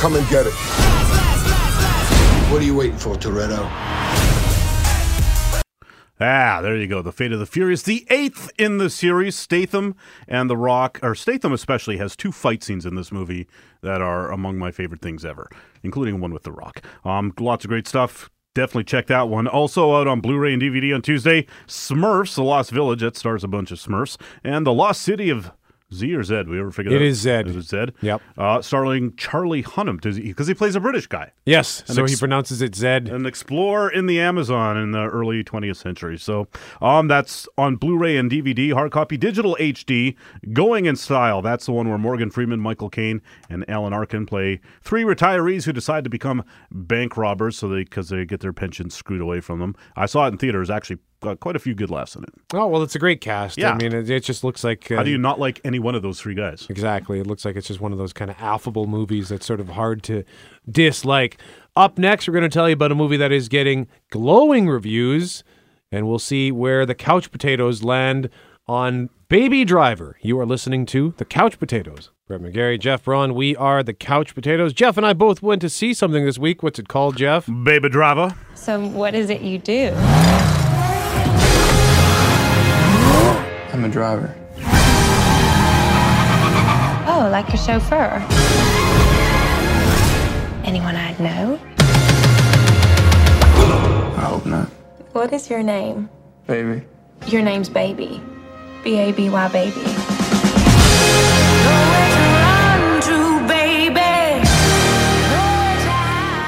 Come 0.00 0.16
and 0.16 0.28
get 0.28 0.46
it. 0.46 1.05
What 2.56 2.62
are 2.62 2.66
you 2.68 2.74
waiting 2.74 2.96
for, 2.96 3.14
Toretto? 3.16 3.68
Ah, 6.18 6.60
there 6.62 6.74
you 6.74 6.86
go. 6.86 7.02
The 7.02 7.12
Fate 7.12 7.32
of 7.32 7.38
the 7.38 7.44
Furious, 7.44 7.82
the 7.82 8.06
eighth 8.08 8.50
in 8.56 8.78
the 8.78 8.88
series. 8.88 9.36
Statham 9.36 9.94
and 10.26 10.48
The 10.48 10.56
Rock, 10.56 10.98
or 11.02 11.14
Statham 11.14 11.52
especially, 11.52 11.98
has 11.98 12.16
two 12.16 12.32
fight 12.32 12.62
scenes 12.62 12.86
in 12.86 12.94
this 12.94 13.12
movie 13.12 13.46
that 13.82 14.00
are 14.00 14.32
among 14.32 14.56
my 14.56 14.70
favorite 14.70 15.02
things 15.02 15.22
ever, 15.22 15.50
including 15.82 16.18
one 16.18 16.32
with 16.32 16.44
The 16.44 16.52
Rock. 16.52 16.80
Um, 17.04 17.34
lots 17.38 17.66
of 17.66 17.68
great 17.68 17.86
stuff. 17.86 18.30
Definitely 18.54 18.84
check 18.84 19.08
that 19.08 19.28
one. 19.28 19.46
Also 19.46 19.94
out 19.94 20.06
on 20.06 20.22
Blu-ray 20.22 20.54
and 20.54 20.62
DVD 20.62 20.94
on 20.94 21.02
Tuesday. 21.02 21.46
Smurfs: 21.66 22.36
The 22.36 22.42
Lost 22.42 22.70
Village 22.70 23.02
that 23.02 23.18
stars 23.18 23.44
a 23.44 23.48
bunch 23.48 23.70
of 23.70 23.78
Smurfs, 23.78 24.16
and 24.42 24.66
The 24.66 24.72
Lost 24.72 25.02
City 25.02 25.28
of 25.28 25.52
Z 25.94 26.12
or 26.14 26.22
Zed? 26.24 26.48
We 26.48 26.58
ever 26.58 26.70
figured 26.72 26.92
It 26.92 26.96
out? 26.96 27.02
is 27.02 27.20
Zed. 27.20 27.46
Is 27.48 27.56
it 27.56 27.62
Zed? 27.62 27.92
Yep. 28.00 28.20
Uh, 28.36 28.60
starring 28.60 29.14
Charlie 29.16 29.62
Hunnam 29.62 29.96
because 30.00 30.46
he, 30.48 30.54
plays 30.54 30.74
a 30.74 30.80
British 30.80 31.06
guy. 31.06 31.32
Yes, 31.44 31.84
An 31.88 31.94
so 31.94 32.04
he 32.04 32.16
pronounces 32.16 32.60
it 32.60 32.74
Zed. 32.74 33.08
An 33.08 33.24
explorer 33.24 33.88
in 33.88 34.06
the 34.06 34.20
Amazon 34.20 34.76
in 34.76 34.90
the 34.90 35.04
early 35.04 35.44
20th 35.44 35.76
century. 35.76 36.18
So 36.18 36.48
um, 36.80 37.06
that's 37.08 37.46
on 37.56 37.76
Blu-ray 37.76 38.16
and 38.16 38.30
DVD, 38.30 38.72
hard 38.72 38.90
copy, 38.90 39.16
digital 39.16 39.56
HD, 39.60 40.16
going 40.52 40.86
in 40.86 40.96
style. 40.96 41.40
That's 41.40 41.66
the 41.66 41.72
one 41.72 41.88
where 41.88 41.98
Morgan 41.98 42.30
Freeman, 42.30 42.60
Michael 42.60 42.90
Caine, 42.90 43.22
and 43.48 43.68
Alan 43.70 43.92
Arkin 43.92 44.26
play 44.26 44.60
three 44.82 45.04
retirees 45.04 45.64
who 45.64 45.72
decide 45.72 46.02
to 46.04 46.10
become 46.10 46.44
bank 46.72 47.16
robbers 47.16 47.56
so 47.58 47.68
they 47.68 47.84
because 47.84 48.08
they 48.08 48.24
get 48.24 48.40
their 48.40 48.52
pensions 48.52 48.94
screwed 48.94 49.20
away 49.20 49.40
from 49.40 49.60
them. 49.60 49.76
I 49.94 50.06
saw 50.06 50.24
it 50.26 50.32
in 50.32 50.38
theaters. 50.38 50.68
Actually, 50.68 50.98
got 51.20 51.40
quite 51.40 51.56
a 51.56 51.58
few 51.58 51.74
good 51.74 51.90
laughs 51.90 52.14
in 52.16 52.22
it. 52.24 52.30
Oh 52.54 52.66
well, 52.66 52.82
it's 52.82 52.94
a 52.94 52.98
great 52.98 53.20
cast. 53.20 53.58
Yeah. 53.58 53.72
I 53.72 53.76
mean, 53.76 53.92
it, 53.92 54.08
it 54.10 54.24
just 54.24 54.44
looks 54.44 54.62
like. 54.64 54.90
Uh, 54.90 54.96
How 54.96 55.02
do 55.02 55.10
you 55.10 55.18
not 55.18 55.38
like 55.40 55.60
any 55.64 55.78
one 55.78 55.94
of 55.94 56.02
those 56.02 56.20
three 56.20 56.34
guys? 56.34 56.66
Exactly. 56.68 57.18
It 57.20 57.26
looks 57.26 57.44
like 57.44 57.56
it's 57.56 57.68
just 57.68 57.80
one 57.80 57.92
of 57.92 57.98
those 57.98 58.12
kind 58.12 58.30
of 58.30 58.36
affable 58.40 58.86
movies 58.86 59.28
that's 59.28 59.46
sort 59.46 59.60
of 59.60 59.70
hard 59.70 60.02
to 60.04 60.24
dislike. 60.70 61.38
Up 61.74 61.98
next, 61.98 62.26
we're 62.26 62.32
going 62.32 62.42
to 62.42 62.48
tell 62.48 62.68
you 62.68 62.72
about 62.74 62.92
a 62.92 62.94
movie 62.94 63.16
that 63.18 63.32
is 63.32 63.48
getting 63.48 63.86
glowing 64.10 64.68
reviews, 64.68 65.44
and 65.92 66.08
we'll 66.08 66.18
see 66.18 66.50
where 66.50 66.86
the 66.86 66.94
couch 66.94 67.30
potatoes 67.30 67.82
land 67.82 68.30
on 68.66 69.10
Baby 69.28 69.64
Driver. 69.64 70.16
You 70.22 70.38
are 70.40 70.46
listening 70.46 70.86
to 70.86 71.14
The 71.18 71.24
Couch 71.24 71.58
Potatoes. 71.58 72.10
Brett 72.26 72.40
McGarry, 72.40 72.80
Jeff 72.80 73.04
Braun, 73.04 73.34
we 73.34 73.54
are 73.56 73.82
The 73.82 73.94
Couch 73.94 74.34
Potatoes. 74.34 74.72
Jeff 74.72 74.96
and 74.96 75.06
I 75.06 75.12
both 75.12 75.42
went 75.42 75.60
to 75.62 75.68
see 75.68 75.94
something 75.94 76.24
this 76.24 76.38
week. 76.38 76.62
What's 76.62 76.78
it 76.78 76.88
called, 76.88 77.16
Jeff? 77.16 77.46
Baby 77.62 77.88
Driver. 77.88 78.34
So, 78.54 78.84
what 78.88 79.14
is 79.14 79.30
it 79.30 79.42
you 79.42 79.58
do? 79.58 79.92
I'm 83.76 83.84
a 83.84 83.90
driver. 83.90 84.34
Oh, 87.06 87.28
like 87.30 87.46
a 87.52 87.58
chauffeur. 87.58 88.24
Anyone 90.64 90.96
I'd 90.96 91.20
know? 91.20 91.60
I 94.16 94.24
hope 94.30 94.46
not. 94.46 94.68
What 95.12 95.30
is 95.34 95.50
your 95.50 95.62
name? 95.62 96.08
Baby. 96.46 96.86
Your 97.26 97.42
name's 97.42 97.68
Baby. 97.68 98.18
B 98.82 98.96
A 98.96 99.12
B 99.12 99.28
Y 99.28 99.48
Baby. 99.48 99.82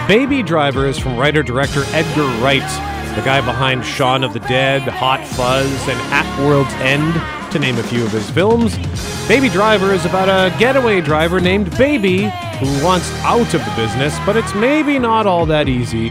Baby 0.08 0.42
Driver 0.42 0.86
is 0.86 0.98
from 0.98 1.18
writer 1.18 1.42
director 1.42 1.82
Edgar 1.88 2.24
Wright, 2.40 2.62
the 3.18 3.24
guy 3.24 3.40
behind 3.40 3.84
Shaun 3.84 4.22
of 4.22 4.32
the 4.32 4.38
Dead, 4.38 4.82
Hot 4.82 5.26
Fuzz, 5.26 5.88
and 5.88 5.98
At 6.12 6.38
World's 6.38 6.72
End, 6.74 7.12
to 7.50 7.58
name 7.58 7.76
a 7.76 7.82
few 7.82 8.04
of 8.04 8.12
his 8.12 8.30
films. 8.30 8.78
Baby 9.26 9.48
Driver 9.48 9.92
is 9.92 10.04
about 10.04 10.28
a 10.28 10.56
getaway 10.56 11.00
driver 11.00 11.40
named 11.40 11.76
Baby 11.76 12.30
who 12.60 12.84
wants 12.84 13.10
out 13.24 13.52
of 13.54 13.64
the 13.64 13.72
business, 13.74 14.16
but 14.24 14.36
it's 14.36 14.54
maybe 14.54 15.00
not 15.00 15.26
all 15.26 15.46
that 15.46 15.68
easy. 15.68 16.10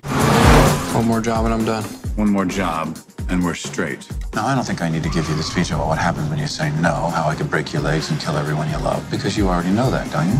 One 0.93 1.05
more 1.05 1.21
job 1.21 1.45
and 1.45 1.53
I'm 1.53 1.63
done. 1.63 1.85
One 2.17 2.29
more 2.29 2.43
job, 2.43 2.97
and 3.29 3.41
we're 3.41 3.53
straight. 3.53 4.05
Now, 4.33 4.45
I 4.45 4.53
don't 4.53 4.65
think 4.65 4.81
I 4.81 4.89
need 4.89 5.03
to 5.03 5.09
give 5.09 5.29
you 5.29 5.35
the 5.35 5.43
speech 5.43 5.71
about 5.71 5.87
what 5.87 5.97
happens 5.97 6.29
when 6.29 6.39
you 6.39 6.47
say 6.47 6.71
no, 6.81 7.09
how 7.15 7.29
I 7.29 7.35
could 7.35 7.49
break 7.49 7.71
your 7.71 7.83
legs 7.83 8.11
and 8.11 8.19
kill 8.19 8.35
everyone 8.35 8.69
you 8.69 8.79
love, 8.79 9.09
because 9.09 9.37
you 9.37 9.47
already 9.47 9.71
know 9.71 9.89
that, 9.91 10.11
don't 10.11 10.27
you? 10.27 10.39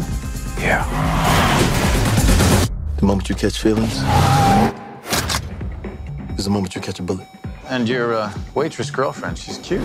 Yeah. 0.62 0.84
The 2.97 3.06
moment 3.06 3.30
you 3.30 3.36
catch 3.36 3.58
feelings 3.58 3.93
is 3.93 4.03
the 6.48 6.54
moment 6.54 6.74
you 6.74 6.80
catch 6.80 7.00
a 7.00 7.04
bullet. 7.04 7.28
And 7.70 7.90
your 7.90 8.14
uh, 8.14 8.34
waitress 8.56 8.90
girlfriend, 8.90 9.38
she's 9.38 9.58
cute. 9.58 9.82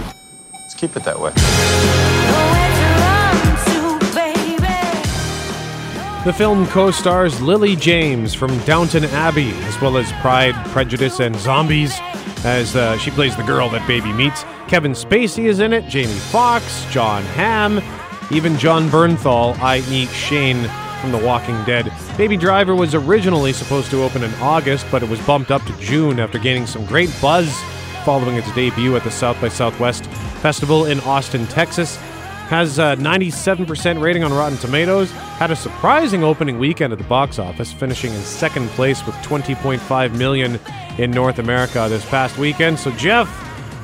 Let's 0.53 0.75
keep 0.75 0.96
it 0.96 1.03
that 1.03 1.18
way. 1.18 1.33
The 6.25 6.33
film 6.33 6.68
co 6.68 6.92
stars 6.92 7.40
Lily 7.42 7.75
James 7.75 8.33
from 8.33 8.57
Downton 8.61 9.05
Abbey, 9.07 9.51
as 9.64 9.81
well 9.81 9.96
as 9.96 10.12
Pride, 10.20 10.55
Prejudice, 10.66 11.18
and 11.18 11.35
Zombies, 11.35 11.98
as 12.44 12.77
uh, 12.77 12.96
she 12.96 13.11
plays 13.11 13.37
the 13.37 13.42
girl 13.42 13.68
that 13.70 13.85
Baby 13.88 14.12
meets. 14.12 14.44
Kevin 14.68 14.92
Spacey 14.92 15.46
is 15.46 15.59
in 15.59 15.72
it, 15.72 15.88
Jamie 15.88 16.12
Foxx, 16.31 16.87
Jon 16.92 17.25
Hamm, 17.35 17.83
even 18.31 18.57
Jon 18.57 18.88
Bernthal, 18.88 19.59
i.e., 19.59 20.07
Shane 20.07 20.70
from 21.02 21.10
The 21.12 21.18
Walking 21.18 21.62
Dead. 21.64 21.92
Baby 22.16 22.36
Driver 22.36 22.76
was 22.76 22.94
originally 22.94 23.52
supposed 23.52 23.90
to 23.90 24.04
open 24.04 24.22
in 24.22 24.32
August, 24.34 24.86
but 24.90 25.02
it 25.02 25.08
was 25.08 25.20
bumped 25.26 25.50
up 25.50 25.60
to 25.64 25.76
June 25.78 26.20
after 26.20 26.38
gaining 26.38 26.64
some 26.64 26.86
great 26.86 27.10
buzz 27.20 27.52
following 28.04 28.36
its 28.36 28.50
debut 28.54 28.94
at 28.94 29.02
the 29.02 29.10
South 29.10 29.38
by 29.40 29.48
Southwest 29.48 30.06
Festival 30.40 30.86
in 30.86 31.00
Austin, 31.00 31.44
Texas. 31.48 31.96
Has 32.46 32.78
a 32.78 32.96
97% 32.96 34.00
rating 34.00 34.22
on 34.22 34.32
Rotten 34.32 34.58
Tomatoes. 34.58 35.10
Had 35.10 35.50
a 35.50 35.56
surprising 35.56 36.22
opening 36.22 36.58
weekend 36.58 36.92
at 36.92 36.98
the 36.98 37.04
box 37.04 37.40
office, 37.40 37.72
finishing 37.72 38.12
in 38.14 38.20
second 38.20 38.68
place 38.70 39.04
with 39.04 39.16
20.5 39.16 40.16
million 40.16 40.60
in 40.98 41.10
North 41.10 41.40
America 41.40 41.86
this 41.88 42.04
past 42.08 42.38
weekend. 42.38 42.78
So, 42.78 42.92
Jeff, 42.92 43.28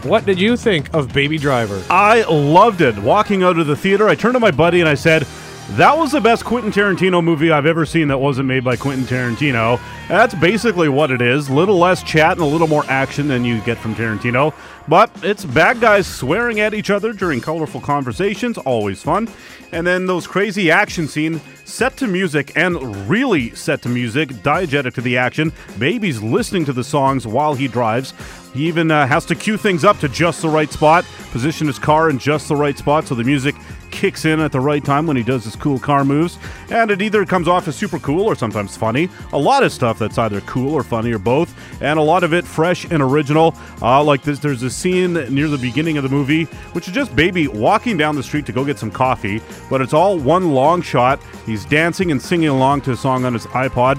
what 0.04 0.24
did 0.24 0.38
you 0.38 0.56
think 0.56 0.94
of 0.94 1.12
Baby 1.12 1.38
Driver? 1.38 1.82
I 1.90 2.22
loved 2.30 2.80
it. 2.80 2.96
Walking 2.98 3.42
out 3.42 3.58
of 3.58 3.66
the 3.66 3.74
theater, 3.74 4.06
I 4.08 4.14
turned 4.14 4.34
to 4.34 4.40
my 4.40 4.52
buddy 4.52 4.78
and 4.78 4.88
I 4.88 4.94
said, 4.94 5.26
that 5.72 5.98
was 5.98 6.12
the 6.12 6.20
best 6.20 6.46
Quentin 6.46 6.72
Tarantino 6.72 7.22
movie 7.22 7.50
I've 7.50 7.66
ever 7.66 7.84
seen 7.84 8.08
that 8.08 8.18
wasn't 8.18 8.48
made 8.48 8.64
by 8.64 8.76
Quentin 8.76 9.04
Tarantino. 9.04 9.78
That's 10.08 10.34
basically 10.34 10.88
what 10.88 11.10
it 11.10 11.20
is. 11.20 11.48
A 11.48 11.52
little 11.52 11.76
less 11.76 12.02
chat 12.02 12.32
and 12.32 12.40
a 12.40 12.46
little 12.46 12.66
more 12.66 12.84
action 12.88 13.28
than 13.28 13.44
you 13.44 13.60
get 13.60 13.76
from 13.76 13.94
Tarantino. 13.94 14.54
But 14.88 15.10
it's 15.22 15.44
bad 15.44 15.80
guys 15.80 16.06
swearing 16.06 16.60
at 16.60 16.72
each 16.72 16.88
other 16.88 17.12
during 17.12 17.42
colorful 17.42 17.82
conversations, 17.82 18.56
always 18.56 19.02
fun. 19.02 19.28
And 19.70 19.86
then 19.86 20.06
those 20.06 20.26
crazy 20.26 20.70
action 20.70 21.06
scenes 21.06 21.42
set 21.66 21.98
to 21.98 22.06
music 22.06 22.56
and 22.56 23.08
really 23.08 23.54
set 23.54 23.82
to 23.82 23.90
music, 23.90 24.30
diegetic 24.30 24.94
to 24.94 25.02
the 25.02 25.18
action. 25.18 25.52
Baby's 25.78 26.22
listening 26.22 26.64
to 26.64 26.72
the 26.72 26.82
songs 26.82 27.26
while 27.26 27.54
he 27.54 27.68
drives. 27.68 28.14
He 28.54 28.66
even 28.66 28.90
uh, 28.90 29.06
has 29.06 29.24
to 29.26 29.34
cue 29.34 29.56
things 29.56 29.84
up 29.84 29.98
to 30.00 30.08
just 30.08 30.42
the 30.42 30.48
right 30.48 30.70
spot, 30.70 31.04
position 31.30 31.66
his 31.66 31.78
car 31.78 32.10
in 32.10 32.18
just 32.18 32.48
the 32.48 32.56
right 32.56 32.76
spot 32.76 33.06
so 33.06 33.14
the 33.14 33.24
music 33.24 33.54
kicks 33.90 34.24
in 34.24 34.40
at 34.40 34.52
the 34.52 34.60
right 34.60 34.84
time 34.84 35.06
when 35.06 35.16
he 35.16 35.22
does 35.22 35.44
his 35.44 35.56
cool 35.56 35.78
car 35.78 36.04
moves. 36.04 36.38
And 36.70 36.90
it 36.90 37.02
either 37.02 37.24
comes 37.24 37.48
off 37.48 37.68
as 37.68 37.76
super 37.76 37.98
cool 37.98 38.24
or 38.24 38.34
sometimes 38.34 38.76
funny. 38.76 39.08
A 39.32 39.38
lot 39.38 39.62
of 39.62 39.72
stuff 39.72 39.98
that's 39.98 40.18
either 40.18 40.40
cool 40.42 40.74
or 40.74 40.82
funny 40.82 41.12
or 41.12 41.18
both, 41.18 41.54
and 41.82 41.98
a 41.98 42.02
lot 42.02 42.24
of 42.24 42.32
it 42.32 42.44
fresh 42.44 42.84
and 42.84 43.02
original. 43.02 43.54
Uh, 43.82 44.02
like 44.02 44.22
this, 44.22 44.38
there's 44.38 44.62
a 44.62 44.70
scene 44.70 45.14
near 45.34 45.48
the 45.48 45.58
beginning 45.58 45.96
of 45.96 46.02
the 46.02 46.08
movie, 46.08 46.44
which 46.72 46.88
is 46.88 46.94
just 46.94 47.14
Baby 47.16 47.48
walking 47.48 47.96
down 47.96 48.14
the 48.14 48.22
street 48.22 48.46
to 48.46 48.52
go 48.52 48.64
get 48.64 48.78
some 48.78 48.90
coffee, 48.90 49.42
but 49.68 49.80
it's 49.80 49.92
all 49.92 50.18
one 50.18 50.52
long 50.52 50.82
shot. 50.82 51.20
He's 51.46 51.64
dancing 51.64 52.12
and 52.12 52.20
singing 52.20 52.48
along 52.48 52.82
to 52.82 52.92
a 52.92 52.96
song 52.96 53.24
on 53.24 53.32
his 53.32 53.46
iPod. 53.46 53.98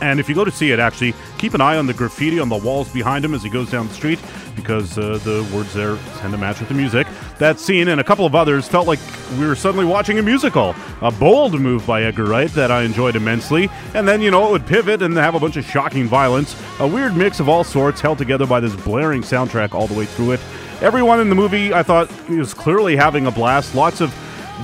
And 0.00 0.18
if 0.18 0.28
you 0.28 0.34
go 0.34 0.44
to 0.44 0.50
see 0.50 0.70
it, 0.70 0.78
actually, 0.78 1.14
keep 1.38 1.54
an 1.54 1.60
eye 1.60 1.76
on 1.76 1.86
the 1.86 1.94
graffiti 1.94 2.38
on 2.38 2.48
the 2.48 2.56
walls 2.56 2.88
behind 2.92 3.24
him 3.24 3.34
as 3.34 3.42
he 3.42 3.50
goes 3.50 3.70
down 3.70 3.88
the 3.88 3.94
street 3.94 4.18
because 4.56 4.98
uh, 4.98 5.18
the 5.24 5.48
words 5.54 5.72
there 5.72 5.96
tend 6.18 6.32
to 6.32 6.38
match 6.38 6.60
with 6.60 6.68
the 6.68 6.74
music. 6.74 7.06
That 7.38 7.58
scene 7.58 7.88
and 7.88 8.00
a 8.00 8.04
couple 8.04 8.26
of 8.26 8.34
others 8.34 8.68
felt 8.68 8.86
like 8.86 8.98
we 9.38 9.46
were 9.46 9.54
suddenly 9.54 9.86
watching 9.86 10.18
a 10.18 10.22
musical. 10.22 10.74
A 11.02 11.10
bold 11.10 11.58
move 11.58 11.86
by 11.86 12.02
Edgar 12.02 12.24
Wright 12.24 12.50
that 12.50 12.70
I 12.70 12.82
enjoyed 12.82 13.16
immensely. 13.16 13.68
And 13.94 14.06
then, 14.06 14.20
you 14.20 14.30
know, 14.30 14.48
it 14.48 14.50
would 14.52 14.66
pivot 14.66 15.02
and 15.02 15.16
have 15.16 15.34
a 15.34 15.40
bunch 15.40 15.56
of 15.56 15.64
shocking 15.64 16.06
violence. 16.06 16.60
A 16.78 16.86
weird 16.86 17.16
mix 17.16 17.40
of 17.40 17.48
all 17.48 17.64
sorts 17.64 18.00
held 18.00 18.18
together 18.18 18.46
by 18.46 18.60
this 18.60 18.74
blaring 18.76 19.22
soundtrack 19.22 19.74
all 19.74 19.86
the 19.86 19.94
way 19.94 20.04
through 20.04 20.32
it. 20.32 20.40
Everyone 20.80 21.20
in 21.20 21.28
the 21.28 21.34
movie, 21.34 21.74
I 21.74 21.82
thought, 21.82 22.10
was 22.28 22.54
clearly 22.54 22.96
having 22.96 23.26
a 23.26 23.30
blast. 23.30 23.74
Lots 23.74 24.00
of 24.00 24.14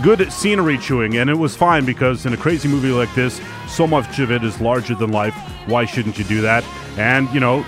good 0.02 0.32
scenery 0.32 0.78
chewing, 0.78 1.16
and 1.16 1.28
it 1.30 1.35
was 1.35 1.56
fine 1.56 1.85
because 1.85 2.26
in 2.26 2.32
a 2.32 2.37
crazy 2.37 2.68
movie 2.68 2.90
like 2.90 3.14
this, 3.14 3.40
so 3.68 3.87
much 3.87 4.18
of 4.18 4.30
it 4.30 4.44
is 4.44 4.61
larger 4.61 4.94
than 4.94 5.12
life. 5.12 5.35
Why 5.66 5.85
shouldn't 5.85 6.18
you 6.18 6.24
do 6.24 6.40
that? 6.42 6.64
And, 6.98 7.28
you 7.32 7.40
know, 7.40 7.64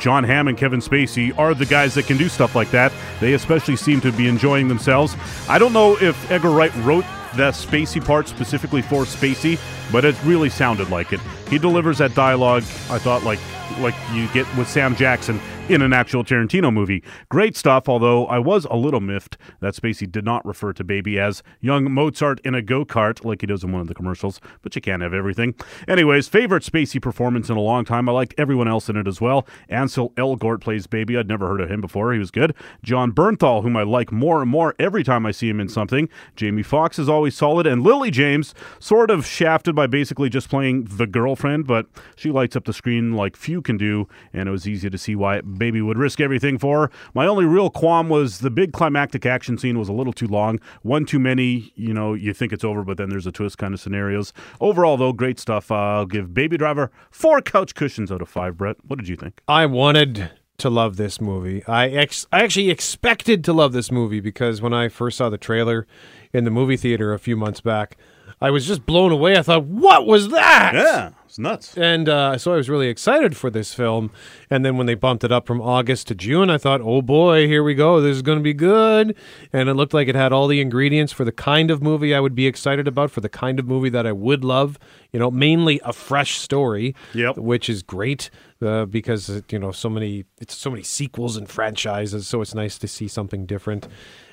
Jon 0.00 0.24
Hamm 0.24 0.48
and 0.48 0.58
Kevin 0.58 0.80
Spacey 0.80 1.36
are 1.38 1.54
the 1.54 1.66
guys 1.66 1.94
that 1.94 2.06
can 2.06 2.16
do 2.16 2.28
stuff 2.28 2.54
like 2.54 2.70
that. 2.72 2.92
They 3.20 3.34
especially 3.34 3.76
seem 3.76 4.00
to 4.02 4.12
be 4.12 4.28
enjoying 4.28 4.68
themselves. 4.68 5.16
I 5.48 5.58
don't 5.58 5.72
know 5.72 5.96
if 6.00 6.30
Edgar 6.30 6.50
Wright 6.50 6.74
wrote 6.76 7.04
the 7.36 7.50
Spacey 7.50 8.04
part 8.04 8.28
specifically 8.28 8.82
for 8.82 9.04
Spacey, 9.04 9.58
but 9.92 10.04
it 10.04 10.16
really 10.24 10.48
sounded 10.48 10.90
like 10.90 11.12
it. 11.12 11.20
He 11.48 11.58
delivers 11.58 11.98
that 11.98 12.14
dialogue, 12.14 12.62
I 12.90 12.98
thought, 12.98 13.24
like 13.24 13.38
like 13.80 13.94
you 14.12 14.28
get 14.28 14.46
with 14.56 14.68
Sam 14.68 14.94
Jackson 14.94 15.40
in 15.68 15.82
an 15.82 15.92
actual 15.92 16.22
Tarantino 16.22 16.72
movie. 16.72 17.02
Great 17.28 17.56
stuff, 17.56 17.88
although 17.88 18.26
I 18.26 18.38
was 18.38 18.66
a 18.66 18.76
little 18.76 19.00
miffed 19.00 19.36
that 19.60 19.74
Spacey 19.74 20.10
did 20.10 20.24
not 20.24 20.46
refer 20.46 20.72
to 20.72 20.84
Baby 20.84 21.18
as 21.18 21.42
young 21.60 21.90
Mozart 21.90 22.38
in 22.44 22.54
a 22.54 22.62
go 22.62 22.84
kart 22.84 23.24
like 23.24 23.40
he 23.40 23.48
does 23.48 23.64
in 23.64 23.72
one 23.72 23.80
of 23.80 23.88
the 23.88 23.94
commercials, 23.94 24.40
but 24.62 24.76
you 24.76 24.80
can't 24.80 25.02
have 25.02 25.12
everything. 25.12 25.54
Anyways, 25.88 26.28
favorite 26.28 26.62
Spacey 26.62 27.02
performance 27.02 27.50
in 27.50 27.56
a 27.56 27.60
long 27.60 27.84
time. 27.84 28.08
I 28.08 28.12
liked 28.12 28.34
everyone 28.38 28.68
else 28.68 28.88
in 28.88 28.96
it 28.96 29.08
as 29.08 29.20
well. 29.20 29.44
Ansel 29.68 30.10
Elgort 30.10 30.60
plays 30.60 30.86
Baby. 30.86 31.16
I'd 31.16 31.26
never 31.26 31.48
heard 31.48 31.60
of 31.60 31.70
him 31.70 31.80
before. 31.80 32.12
He 32.12 32.18
was 32.20 32.30
good. 32.30 32.54
Jon 32.84 33.10
Bernthal, 33.10 33.62
whom 33.62 33.76
I 33.76 33.82
like 33.82 34.12
more 34.12 34.42
and 34.42 34.50
more 34.50 34.76
every 34.78 35.02
time 35.02 35.26
I 35.26 35.32
see 35.32 35.48
him 35.48 35.58
in 35.58 35.68
something. 35.68 36.08
Jamie 36.36 36.62
Foxx 36.62 36.98
is 36.98 37.08
always 37.08 37.36
solid. 37.36 37.66
And 37.66 37.82
Lily 37.82 38.12
James, 38.12 38.54
sort 38.78 39.10
of 39.10 39.26
shafted 39.26 39.74
by 39.74 39.88
basically 39.88 40.28
just 40.28 40.48
playing 40.48 40.84
the 40.84 41.08
girlfriend, 41.08 41.66
but 41.66 41.86
she 42.14 42.30
lights 42.30 42.54
up 42.54 42.66
the 42.66 42.72
screen 42.72 43.14
like 43.14 43.34
few 43.36 43.60
can 43.60 43.76
do, 43.76 44.06
and 44.32 44.48
it 44.48 44.52
was 44.52 44.68
easy 44.68 44.88
to 44.88 44.98
see 44.98 45.16
why 45.16 45.40
Baby 45.56 45.82
would 45.82 45.98
risk 45.98 46.20
everything 46.20 46.58
for. 46.58 46.90
My 47.14 47.26
only 47.26 47.44
real 47.44 47.70
qualm 47.70 48.08
was 48.08 48.38
the 48.38 48.50
big 48.50 48.72
climactic 48.72 49.26
action 49.26 49.58
scene 49.58 49.78
was 49.78 49.88
a 49.88 49.92
little 49.92 50.12
too 50.12 50.26
long. 50.26 50.60
One 50.82 51.04
too 51.04 51.18
many, 51.18 51.72
you 51.74 51.92
know, 51.92 52.14
you 52.14 52.32
think 52.32 52.52
it's 52.52 52.64
over, 52.64 52.84
but 52.84 52.96
then 52.96 53.08
there's 53.08 53.26
a 53.26 53.32
twist 53.32 53.58
kind 53.58 53.74
of 53.74 53.80
scenarios. 53.80 54.32
Overall, 54.60 54.96
though, 54.96 55.12
great 55.12 55.38
stuff. 55.38 55.70
Uh, 55.70 55.74
I'll 55.74 56.06
give 56.06 56.34
Baby 56.34 56.56
Driver 56.56 56.90
four 57.10 57.40
couch 57.40 57.74
cushions 57.74 58.10
out 58.12 58.22
of 58.22 58.28
five, 58.28 58.56
Brett. 58.56 58.76
What 58.86 58.98
did 58.98 59.08
you 59.08 59.16
think? 59.16 59.40
I 59.48 59.66
wanted 59.66 60.30
to 60.58 60.70
love 60.70 60.96
this 60.96 61.20
movie. 61.20 61.64
I 61.66 61.88
ex- 61.88 62.26
I 62.32 62.42
actually 62.42 62.70
expected 62.70 63.44
to 63.44 63.52
love 63.52 63.72
this 63.72 63.90
movie 63.90 64.20
because 64.20 64.62
when 64.62 64.72
I 64.72 64.88
first 64.88 65.18
saw 65.18 65.28
the 65.28 65.38
trailer 65.38 65.86
in 66.32 66.44
the 66.44 66.50
movie 66.50 66.76
theater 66.76 67.12
a 67.12 67.18
few 67.18 67.36
months 67.36 67.60
back, 67.60 67.96
I 68.40 68.50
was 68.50 68.66
just 68.66 68.84
blown 68.84 69.12
away. 69.12 69.36
I 69.36 69.42
thought, 69.42 69.64
"What 69.64 70.06
was 70.06 70.28
that?" 70.28 70.74
Yeah, 70.74 71.10
it's 71.24 71.38
nuts. 71.38 71.76
And 71.76 72.06
uh, 72.06 72.36
so 72.36 72.52
I 72.52 72.56
was 72.56 72.68
really 72.68 72.88
excited 72.88 73.34
for 73.34 73.48
this 73.48 73.72
film. 73.72 74.10
And 74.50 74.62
then 74.62 74.76
when 74.76 74.86
they 74.86 74.94
bumped 74.94 75.24
it 75.24 75.32
up 75.32 75.46
from 75.46 75.62
August 75.62 76.08
to 76.08 76.14
June, 76.14 76.50
I 76.50 76.58
thought, 76.58 76.82
"Oh 76.82 77.00
boy, 77.00 77.46
here 77.46 77.62
we 77.62 77.74
go. 77.74 78.00
This 78.00 78.14
is 78.14 78.22
going 78.22 78.38
to 78.38 78.42
be 78.42 78.52
good." 78.52 79.16
And 79.54 79.70
it 79.70 79.74
looked 79.74 79.94
like 79.94 80.08
it 80.08 80.14
had 80.14 80.32
all 80.32 80.48
the 80.48 80.60
ingredients 80.60 81.12
for 81.12 81.24
the 81.24 81.32
kind 81.32 81.70
of 81.70 81.82
movie 81.82 82.14
I 82.14 82.20
would 82.20 82.34
be 82.34 82.46
excited 82.46 82.86
about, 82.86 83.10
for 83.10 83.22
the 83.22 83.30
kind 83.30 83.58
of 83.58 83.66
movie 83.66 83.90
that 83.90 84.06
I 84.06 84.12
would 84.12 84.44
love. 84.44 84.78
You 85.12 85.18
know, 85.18 85.30
mainly 85.30 85.80
a 85.82 85.94
fresh 85.94 86.36
story, 86.36 86.94
yep. 87.14 87.38
which 87.38 87.70
is 87.70 87.82
great 87.82 88.28
uh, 88.60 88.84
because 88.84 89.42
you 89.50 89.58
know 89.58 89.72
so 89.72 89.88
many 89.88 90.24
it's 90.40 90.54
so 90.54 90.68
many 90.70 90.82
sequels 90.82 91.38
and 91.38 91.48
franchises. 91.48 92.26
So 92.26 92.42
it's 92.42 92.54
nice 92.54 92.76
to 92.78 92.88
see 92.88 93.08
something 93.08 93.46
different. 93.46 93.88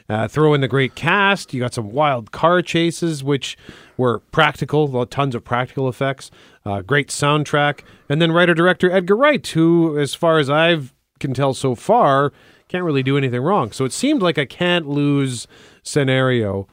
Uh, 0.10 0.28
throw 0.28 0.54
in 0.54 0.62
the 0.62 0.68
great 0.68 0.96
cast. 0.96 1.54
You 1.54 1.62
got 1.62 1.74
some 1.74 1.92
wild 1.92 2.32
car 2.32 2.62
chases, 2.62 3.24
which 3.24 3.58
were 3.98 4.20
practical, 4.32 5.06
tons 5.06 5.34
of 5.34 5.44
practical 5.44 5.88
effects. 5.88 6.30
Uh, 6.66 6.82
great 6.82 7.08
soundtrack, 7.08 7.82
and 8.10 8.22
then 8.22 8.32
writer 8.32 8.54
director 8.54 8.92
Edgar 8.92 9.16
Wright, 9.16 9.46
who, 9.46 9.98
as 9.98 10.13
far 10.13 10.39
as 10.39 10.50
I 10.50 10.80
can 11.20 11.34
tell 11.34 11.54
so 11.54 11.76
far, 11.76 12.34
can't 12.68 12.84
really 12.84 13.04
do 13.04 13.18
anything 13.18 13.42
wrong. 13.42 13.72
So 13.72 13.86
it 13.86 13.94
seemed 13.94 14.22
like 14.22 14.38
a 14.38 14.46
can't 14.46 14.88
lose 14.88 15.48
scenario. 15.84 16.68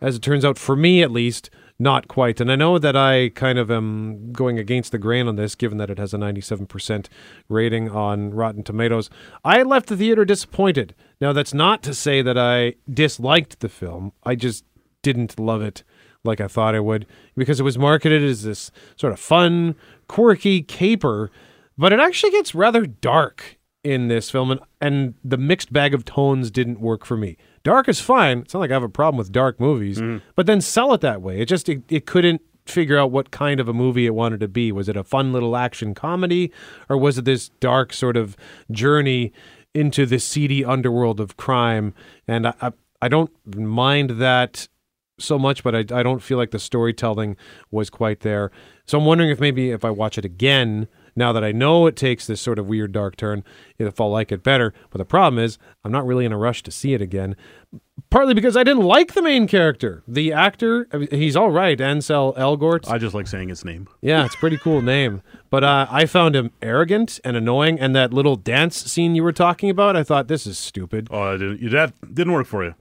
As 0.00 0.16
it 0.16 0.22
turns 0.22 0.44
out, 0.44 0.58
for 0.58 0.74
me 0.74 1.02
at 1.02 1.10
least, 1.10 1.50
not 1.82 2.06
quite. 2.06 2.40
And 2.40 2.50
I 2.50 2.54
know 2.54 2.78
that 2.78 2.94
I 2.94 3.30
kind 3.30 3.58
of 3.58 3.70
am 3.70 4.32
going 4.32 4.56
against 4.56 4.92
the 4.92 4.98
grain 4.98 5.26
on 5.26 5.34
this, 5.34 5.56
given 5.56 5.78
that 5.78 5.90
it 5.90 5.98
has 5.98 6.14
a 6.14 6.16
97% 6.16 7.08
rating 7.48 7.90
on 7.90 8.30
Rotten 8.30 8.62
Tomatoes. 8.62 9.10
I 9.44 9.64
left 9.64 9.88
the 9.88 9.96
theater 9.96 10.24
disappointed. 10.24 10.94
Now, 11.20 11.32
that's 11.32 11.52
not 11.52 11.82
to 11.82 11.92
say 11.92 12.22
that 12.22 12.38
I 12.38 12.74
disliked 12.88 13.60
the 13.60 13.68
film, 13.68 14.12
I 14.22 14.36
just 14.36 14.64
didn't 15.02 15.40
love 15.40 15.60
it 15.60 15.82
like 16.24 16.40
I 16.40 16.46
thought 16.46 16.76
I 16.76 16.80
would, 16.80 17.04
because 17.36 17.58
it 17.58 17.64
was 17.64 17.76
marketed 17.76 18.22
as 18.22 18.44
this 18.44 18.70
sort 18.94 19.12
of 19.12 19.18
fun, 19.18 19.74
quirky 20.06 20.62
caper, 20.62 21.32
but 21.76 21.92
it 21.92 21.98
actually 21.98 22.30
gets 22.30 22.54
rather 22.54 22.86
dark 22.86 23.58
in 23.82 24.06
this 24.06 24.30
film, 24.30 24.52
and, 24.52 24.60
and 24.80 25.14
the 25.24 25.36
mixed 25.36 25.72
bag 25.72 25.94
of 25.94 26.04
tones 26.04 26.52
didn't 26.52 26.80
work 26.80 27.04
for 27.04 27.16
me. 27.16 27.36
Dark 27.64 27.88
is 27.88 28.00
fine. 28.00 28.38
It's 28.38 28.54
not 28.54 28.60
like 28.60 28.70
I 28.70 28.74
have 28.74 28.82
a 28.82 28.88
problem 28.88 29.18
with 29.18 29.30
dark 29.32 29.60
movies, 29.60 29.98
Mm-hmm. 29.98 30.18
but 30.34 30.46
then 30.46 30.60
sell 30.60 30.92
it 30.94 31.00
that 31.02 31.22
way. 31.22 31.40
It 31.40 31.46
just 31.46 31.68
it, 31.68 31.82
it 31.88 32.06
couldn't 32.06 32.42
figure 32.66 32.98
out 32.98 33.10
what 33.10 33.30
kind 33.30 33.58
of 33.60 33.68
a 33.68 33.72
movie 33.72 34.06
it 34.06 34.14
wanted 34.14 34.40
to 34.40 34.48
be. 34.48 34.70
Was 34.72 34.88
it 34.88 34.96
a 34.96 35.04
fun 35.04 35.32
little 35.32 35.56
action 35.56 35.94
comedy, 35.94 36.52
or 36.88 36.96
was 36.96 37.18
it 37.18 37.24
this 37.24 37.48
dark 37.60 37.92
sort 37.92 38.16
of 38.16 38.36
journey 38.70 39.32
into 39.74 40.06
the 40.06 40.18
seedy 40.18 40.64
underworld 40.64 41.20
of 41.20 41.36
crime? 41.36 41.94
And 42.28 42.46
I 42.48 42.54
I, 42.60 42.72
I 43.02 43.08
don't 43.08 43.30
mind 43.56 44.10
that 44.20 44.68
so 45.18 45.38
much, 45.38 45.62
but 45.62 45.74
I, 45.74 45.78
I 45.98 46.02
don't 46.02 46.22
feel 46.22 46.38
like 46.38 46.50
the 46.52 46.58
storytelling 46.58 47.36
was 47.70 47.90
quite 47.90 48.20
there. 48.20 48.50
So 48.86 48.98
I'm 48.98 49.04
wondering 49.04 49.30
if 49.30 49.38
maybe 49.40 49.70
if 49.70 49.84
I 49.84 49.90
watch 49.90 50.18
it 50.18 50.24
again, 50.24 50.88
now 51.14 51.32
that 51.32 51.44
I 51.44 51.52
know 51.52 51.86
it 51.86 51.96
takes 51.96 52.26
this 52.26 52.40
sort 52.40 52.58
of 52.58 52.66
weird 52.66 52.92
dark 52.92 53.16
turn, 53.16 53.44
if 53.78 54.00
I'll 54.00 54.10
like 54.10 54.32
it 54.32 54.42
better. 54.42 54.72
But 54.90 54.98
the 54.98 55.04
problem 55.04 55.42
is, 55.42 55.58
I'm 55.84 55.92
not 55.92 56.06
really 56.06 56.24
in 56.24 56.32
a 56.32 56.38
rush 56.38 56.62
to 56.64 56.70
see 56.70 56.94
it 56.94 57.02
again. 57.02 57.36
Partly 58.10 58.34
because 58.34 58.56
I 58.56 58.64
didn't 58.64 58.82
like 58.84 59.14
the 59.14 59.22
main 59.22 59.46
character. 59.46 60.02
The 60.06 60.32
actor, 60.32 60.86
I 60.92 60.98
mean, 60.98 61.08
he's 61.10 61.36
all 61.36 61.50
right, 61.50 61.80
Ansel 61.80 62.34
Elgort. 62.34 62.88
I 62.90 62.98
just 62.98 63.14
like 63.14 63.26
saying 63.26 63.48
his 63.48 63.64
name. 63.64 63.88
Yeah, 64.00 64.24
it's 64.24 64.34
a 64.34 64.38
pretty 64.38 64.58
cool 64.58 64.82
name. 64.82 65.22
But 65.50 65.64
uh, 65.64 65.86
I 65.90 66.06
found 66.06 66.36
him 66.36 66.50
arrogant 66.60 67.20
and 67.24 67.36
annoying. 67.36 67.80
And 67.80 67.96
that 67.96 68.12
little 68.12 68.36
dance 68.36 68.76
scene 68.76 69.14
you 69.14 69.22
were 69.22 69.32
talking 69.32 69.70
about, 69.70 69.96
I 69.96 70.02
thought, 70.02 70.28
this 70.28 70.46
is 70.46 70.58
stupid. 70.58 71.08
Oh, 71.10 71.36
didn't, 71.38 71.70
that 71.70 72.14
didn't 72.14 72.32
work 72.32 72.46
for 72.46 72.64
you. 72.64 72.74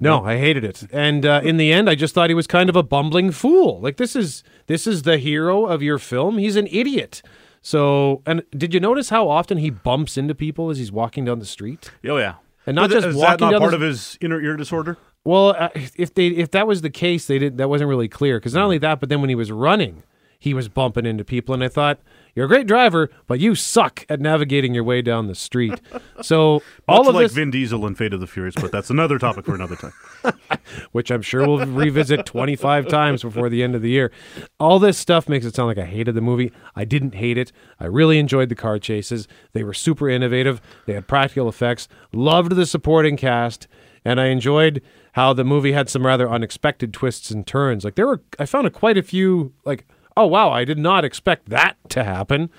No, 0.00 0.24
I 0.24 0.38
hated 0.38 0.64
it. 0.64 0.88
And 0.92 1.24
uh, 1.24 1.40
in 1.44 1.56
the 1.56 1.72
end, 1.72 1.88
I 1.88 1.94
just 1.94 2.14
thought 2.14 2.30
he 2.30 2.34
was 2.34 2.46
kind 2.46 2.68
of 2.68 2.74
a 2.76 2.82
bumbling 2.82 3.30
fool. 3.30 3.80
Like 3.80 3.96
this 3.96 4.16
is 4.16 4.42
this 4.66 4.86
is 4.86 5.02
the 5.02 5.18
hero 5.18 5.66
of 5.66 5.82
your 5.82 5.98
film. 5.98 6.38
He's 6.38 6.56
an 6.56 6.66
idiot. 6.66 7.22
So, 7.64 8.20
and 8.26 8.42
did 8.50 8.74
you 8.74 8.78
notice 8.78 9.08
how 9.08 9.26
often 9.26 9.56
he 9.56 9.70
bumps 9.70 10.18
into 10.18 10.34
people 10.34 10.68
as 10.68 10.76
he's 10.76 10.92
walking 10.92 11.24
down 11.24 11.38
the 11.38 11.46
street? 11.46 11.90
Oh 12.06 12.18
yeah, 12.18 12.34
and 12.66 12.76
not 12.76 12.90
But 12.90 12.94
just 12.96 13.06
is 13.06 13.16
walking 13.16 13.30
that 13.30 13.40
not 13.40 13.50
down 13.52 13.60
part 13.60 13.70
the, 13.70 13.76
of 13.76 13.80
his 13.80 14.18
inner 14.20 14.38
ear 14.38 14.54
disorder? 14.54 14.98
Well, 15.24 15.56
uh, 15.58 15.70
if 15.74 16.12
they 16.12 16.26
if 16.26 16.50
that 16.50 16.66
was 16.66 16.82
the 16.82 16.90
case, 16.90 17.26
they 17.26 17.38
did 17.38 17.56
that 17.56 17.70
wasn't 17.70 17.88
really 17.88 18.06
clear 18.06 18.38
because 18.38 18.52
not 18.52 18.64
only 18.64 18.76
that, 18.78 19.00
but 19.00 19.08
then 19.08 19.22
when 19.22 19.30
he 19.30 19.34
was 19.34 19.50
running, 19.50 20.02
he 20.38 20.52
was 20.52 20.68
bumping 20.68 21.06
into 21.06 21.24
people, 21.24 21.54
and 21.54 21.64
I 21.64 21.68
thought 21.68 22.00
you're 22.34 22.46
a 22.46 22.48
great 22.48 22.66
driver, 22.66 23.10
but 23.26 23.40
you 23.40 23.54
suck 23.54 24.04
at 24.08 24.20
navigating 24.20 24.74
your 24.74 24.84
way 24.84 25.02
down 25.02 25.26
the 25.26 25.34
street. 25.34 25.80
So 26.22 26.62
all 26.88 27.08
of 27.08 27.14
like 27.16 27.24
this, 27.24 27.32
Vin 27.32 27.50
Diesel 27.50 27.84
in 27.86 27.96
Fate 27.96 28.14
of 28.14 28.20
the 28.20 28.26
Furious, 28.26 28.54
but 28.54 28.70
that's 28.72 28.88
another 28.88 29.18
topic 29.18 29.44
for 29.44 29.54
another 29.54 29.76
time. 29.76 29.92
which 30.92 31.10
I'm 31.10 31.22
sure 31.22 31.46
we'll 31.46 31.66
revisit 31.66 32.24
25 32.24 32.88
times 32.88 33.22
before 33.22 33.48
the 33.48 33.62
end 33.62 33.74
of 33.74 33.82
the 33.82 33.90
year. 33.90 34.10
All 34.58 34.78
this 34.78 34.96
stuff 34.96 35.28
makes 35.28 35.44
it 35.44 35.54
sound 35.54 35.68
like 35.68 35.78
I 35.78 35.84
hated 35.84 36.14
the 36.14 36.20
movie. 36.20 36.52
I 36.74 36.84
didn't 36.84 37.14
hate 37.14 37.36
it. 37.36 37.52
I 37.80 37.86
really 37.86 38.18
enjoyed 38.18 38.48
the 38.48 38.54
car 38.54 38.78
chases. 38.78 39.28
They 39.52 39.64
were 39.64 39.74
super 39.74 40.08
innovative. 40.08 40.60
They 40.86 40.94
had 40.94 41.06
practical 41.06 41.48
effects. 41.48 41.88
Loved 42.12 42.56
the 42.56 42.64
supporting 42.66 43.16
cast, 43.16 43.66
and 44.04 44.20
I 44.20 44.26
enjoyed 44.26 44.82
how 45.12 45.32
the 45.32 45.44
movie 45.44 45.72
had 45.72 45.88
some 45.88 46.06
rather 46.06 46.30
unexpected 46.30 46.92
twists 46.92 47.30
and 47.30 47.46
turns. 47.46 47.84
Like 47.84 47.94
there 47.94 48.06
were, 48.06 48.22
I 48.38 48.46
found 48.46 48.66
a, 48.66 48.70
quite 48.70 48.98
a 48.98 49.02
few 49.02 49.52
like, 49.64 49.86
oh 50.16 50.26
wow, 50.26 50.50
I 50.50 50.64
did 50.64 50.78
not 50.78 51.04
expect 51.04 51.48
that 51.50 51.76
to 51.90 52.04
happen. 52.04 52.50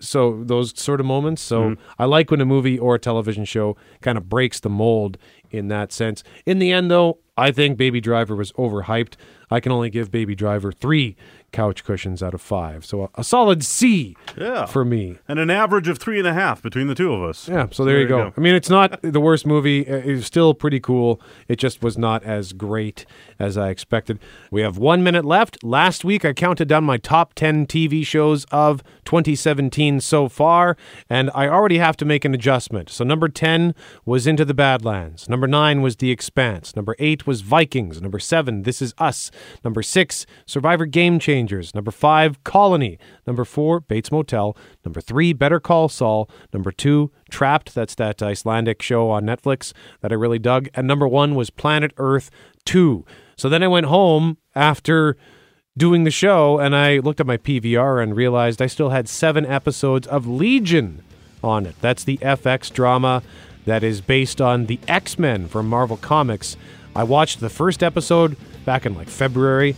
So 0.00 0.44
those 0.44 0.78
sort 0.78 1.00
of 1.00 1.06
moments. 1.06 1.42
So 1.42 1.70
mm-hmm. 1.70 1.82
I 1.98 2.04
like 2.04 2.30
when 2.30 2.40
a 2.40 2.44
movie 2.44 2.78
or 2.78 2.94
a 2.94 2.98
television 3.00 3.44
show 3.44 3.76
kind 4.00 4.16
of 4.16 4.28
breaks 4.28 4.60
the 4.60 4.70
mold 4.70 5.18
in 5.50 5.68
that 5.68 5.92
sense. 5.92 6.22
In 6.46 6.60
the 6.60 6.70
end, 6.70 6.90
though, 6.90 7.18
I 7.36 7.50
think 7.50 7.76
Baby 7.76 8.00
Driver 8.00 8.36
was 8.36 8.52
overhyped. 8.52 9.14
I 9.50 9.60
can 9.60 9.72
only 9.72 9.90
give 9.90 10.10
Baby 10.10 10.34
Driver 10.34 10.70
three 10.70 11.16
couch 11.52 11.82
cushions 11.84 12.22
out 12.22 12.34
of 12.34 12.40
five. 12.40 12.84
So 12.84 13.04
a, 13.04 13.08
a 13.16 13.24
solid 13.24 13.64
C 13.64 14.16
Yeah. 14.36 14.66
for 14.66 14.84
me. 14.84 15.18
And 15.26 15.38
an 15.38 15.50
average 15.50 15.88
of 15.88 15.98
three 15.98 16.18
and 16.18 16.28
a 16.28 16.34
half 16.34 16.62
between 16.62 16.86
the 16.88 16.94
two 16.94 17.12
of 17.12 17.22
us. 17.22 17.48
Yeah, 17.48 17.68
so 17.70 17.84
there, 17.84 18.00
you, 18.00 18.06
go. 18.06 18.32
I 18.36 18.40
mean, 18.40 18.54
it's 18.54 18.68
not 18.70 19.00
the 19.02 19.20
worst 19.20 19.46
movie. 19.46 19.80
It's 19.80 20.26
still 20.26 20.52
pretty 20.54 20.78
cool. 20.80 21.20
It 21.48 21.56
just 21.56 21.82
was 21.82 21.96
not 21.96 22.22
as 22.24 22.52
great 22.52 23.06
as 23.38 23.56
I 23.56 23.70
expected. 23.70 24.18
We 24.50 24.60
have 24.62 24.76
one 24.78 25.02
minute 25.02 25.24
left. 25.24 25.62
Last 25.64 26.04
week, 26.04 26.24
I 26.24 26.32
counted 26.34 26.68
down 26.68 26.84
my 26.84 26.98
top 26.98 27.32
10 27.34 27.66
TV 27.66 28.04
shows 28.04 28.44
of 28.52 28.82
2017 29.04 30.00
so 30.00 30.28
far, 30.28 30.76
and 31.08 31.30
I 31.34 31.48
already 31.48 31.78
have 31.78 31.96
to 31.98 32.04
make 32.04 32.24
an 32.24 32.34
adjustment. 32.34 32.90
So, 32.90 33.04
number 33.04 33.28
10 33.28 33.74
was 34.04 34.26
Into 34.26 34.44
the 34.44 34.54
Badlands. 34.54 35.28
Number 35.28 35.46
9 35.46 35.80
was 35.82 35.96
The 35.96 36.10
Expanse. 36.10 36.76
Number 36.76 36.94
8 36.98 37.26
was 37.26 37.40
Vikings. 37.40 38.00
Number 38.02 38.18
7, 38.18 38.62
This 38.62 38.82
Is 38.82 38.94
Us. 38.98 39.30
Number 39.64 39.82
6, 39.82 40.26
Survivor 40.46 40.86
Game 40.86 41.18
Number 41.74 41.90
5, 41.90 42.42
Colony. 42.44 42.98
Number 43.26 43.44
4, 43.44 43.80
Bates 43.80 44.10
Motel. 44.10 44.56
Number 44.84 45.00
3, 45.00 45.32
Better 45.32 45.60
Call 45.60 45.88
Saul. 45.88 46.28
Number 46.52 46.72
2, 46.72 47.10
Trapped. 47.30 47.74
That's 47.74 47.94
that 47.96 48.22
Icelandic 48.22 48.82
show 48.82 49.10
on 49.10 49.24
Netflix 49.24 49.72
that 50.00 50.12
I 50.12 50.14
really 50.14 50.38
dug. 50.38 50.68
And 50.74 50.86
number 50.86 51.06
1 51.06 51.34
was 51.34 51.50
Planet 51.50 51.92
Earth 51.96 52.30
2. 52.64 53.04
So 53.36 53.48
then 53.48 53.62
I 53.62 53.68
went 53.68 53.86
home 53.86 54.38
after 54.54 55.16
doing 55.76 56.04
the 56.04 56.10
show 56.10 56.58
and 56.58 56.74
I 56.74 56.98
looked 56.98 57.20
at 57.20 57.26
my 57.26 57.36
PVR 57.36 58.02
and 58.02 58.16
realized 58.16 58.60
I 58.60 58.66
still 58.66 58.90
had 58.90 59.08
seven 59.08 59.46
episodes 59.46 60.06
of 60.08 60.26
Legion 60.26 61.02
on 61.42 61.66
it. 61.66 61.76
That's 61.80 62.02
the 62.02 62.18
FX 62.18 62.72
drama 62.72 63.22
that 63.64 63.84
is 63.84 64.00
based 64.00 64.40
on 64.40 64.66
the 64.66 64.80
X 64.88 65.18
Men 65.18 65.46
from 65.46 65.68
Marvel 65.68 65.96
Comics. 65.96 66.56
I 66.96 67.04
watched 67.04 67.40
the 67.40 67.48
first 67.48 67.82
episode 67.82 68.36
back 68.64 68.86
in 68.86 68.94
like 68.94 69.08
February, 69.08 69.76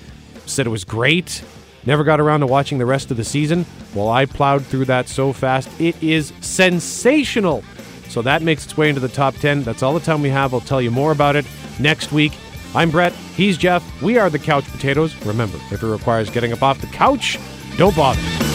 said 0.50 0.66
it 0.66 0.70
was 0.70 0.84
great. 0.84 1.42
Never 1.86 2.04
got 2.04 2.20
around 2.20 2.40
to 2.40 2.46
watching 2.46 2.78
the 2.78 2.86
rest 2.86 3.10
of 3.10 3.16
the 3.16 3.24
season. 3.24 3.64
Well, 3.94 4.08
I 4.08 4.26
plowed 4.26 4.64
through 4.64 4.84
that 4.86 5.08
so 5.08 5.32
fast. 5.32 5.68
It 5.80 6.00
is 6.02 6.32
sensational. 6.40 7.64
So 8.08 8.22
that 8.22 8.42
makes 8.42 8.64
its 8.64 8.76
way 8.76 8.88
into 8.88 9.00
the 9.00 9.08
top 9.08 9.34
10. 9.36 9.62
That's 9.62 9.82
all 9.82 9.94
the 9.94 10.00
time 10.00 10.20
we 10.20 10.30
have. 10.30 10.52
I'll 10.52 10.60
tell 10.60 10.82
you 10.82 10.90
more 10.90 11.12
about 11.12 11.36
it 11.36 11.46
next 11.78 12.12
week. 12.12 12.32
I'm 12.74 12.90
Brett. 12.90 13.12
He's 13.12 13.56
Jeff. 13.56 14.02
We 14.02 14.18
are 14.18 14.30
the 14.30 14.38
Couch 14.38 14.64
Potatoes. 14.70 15.14
Remember, 15.24 15.58
if 15.70 15.82
it 15.82 15.86
requires 15.86 16.28
getting 16.30 16.52
up 16.52 16.62
off 16.62 16.80
the 16.80 16.86
couch, 16.88 17.38
don't 17.76 17.96
bother. 17.96 18.49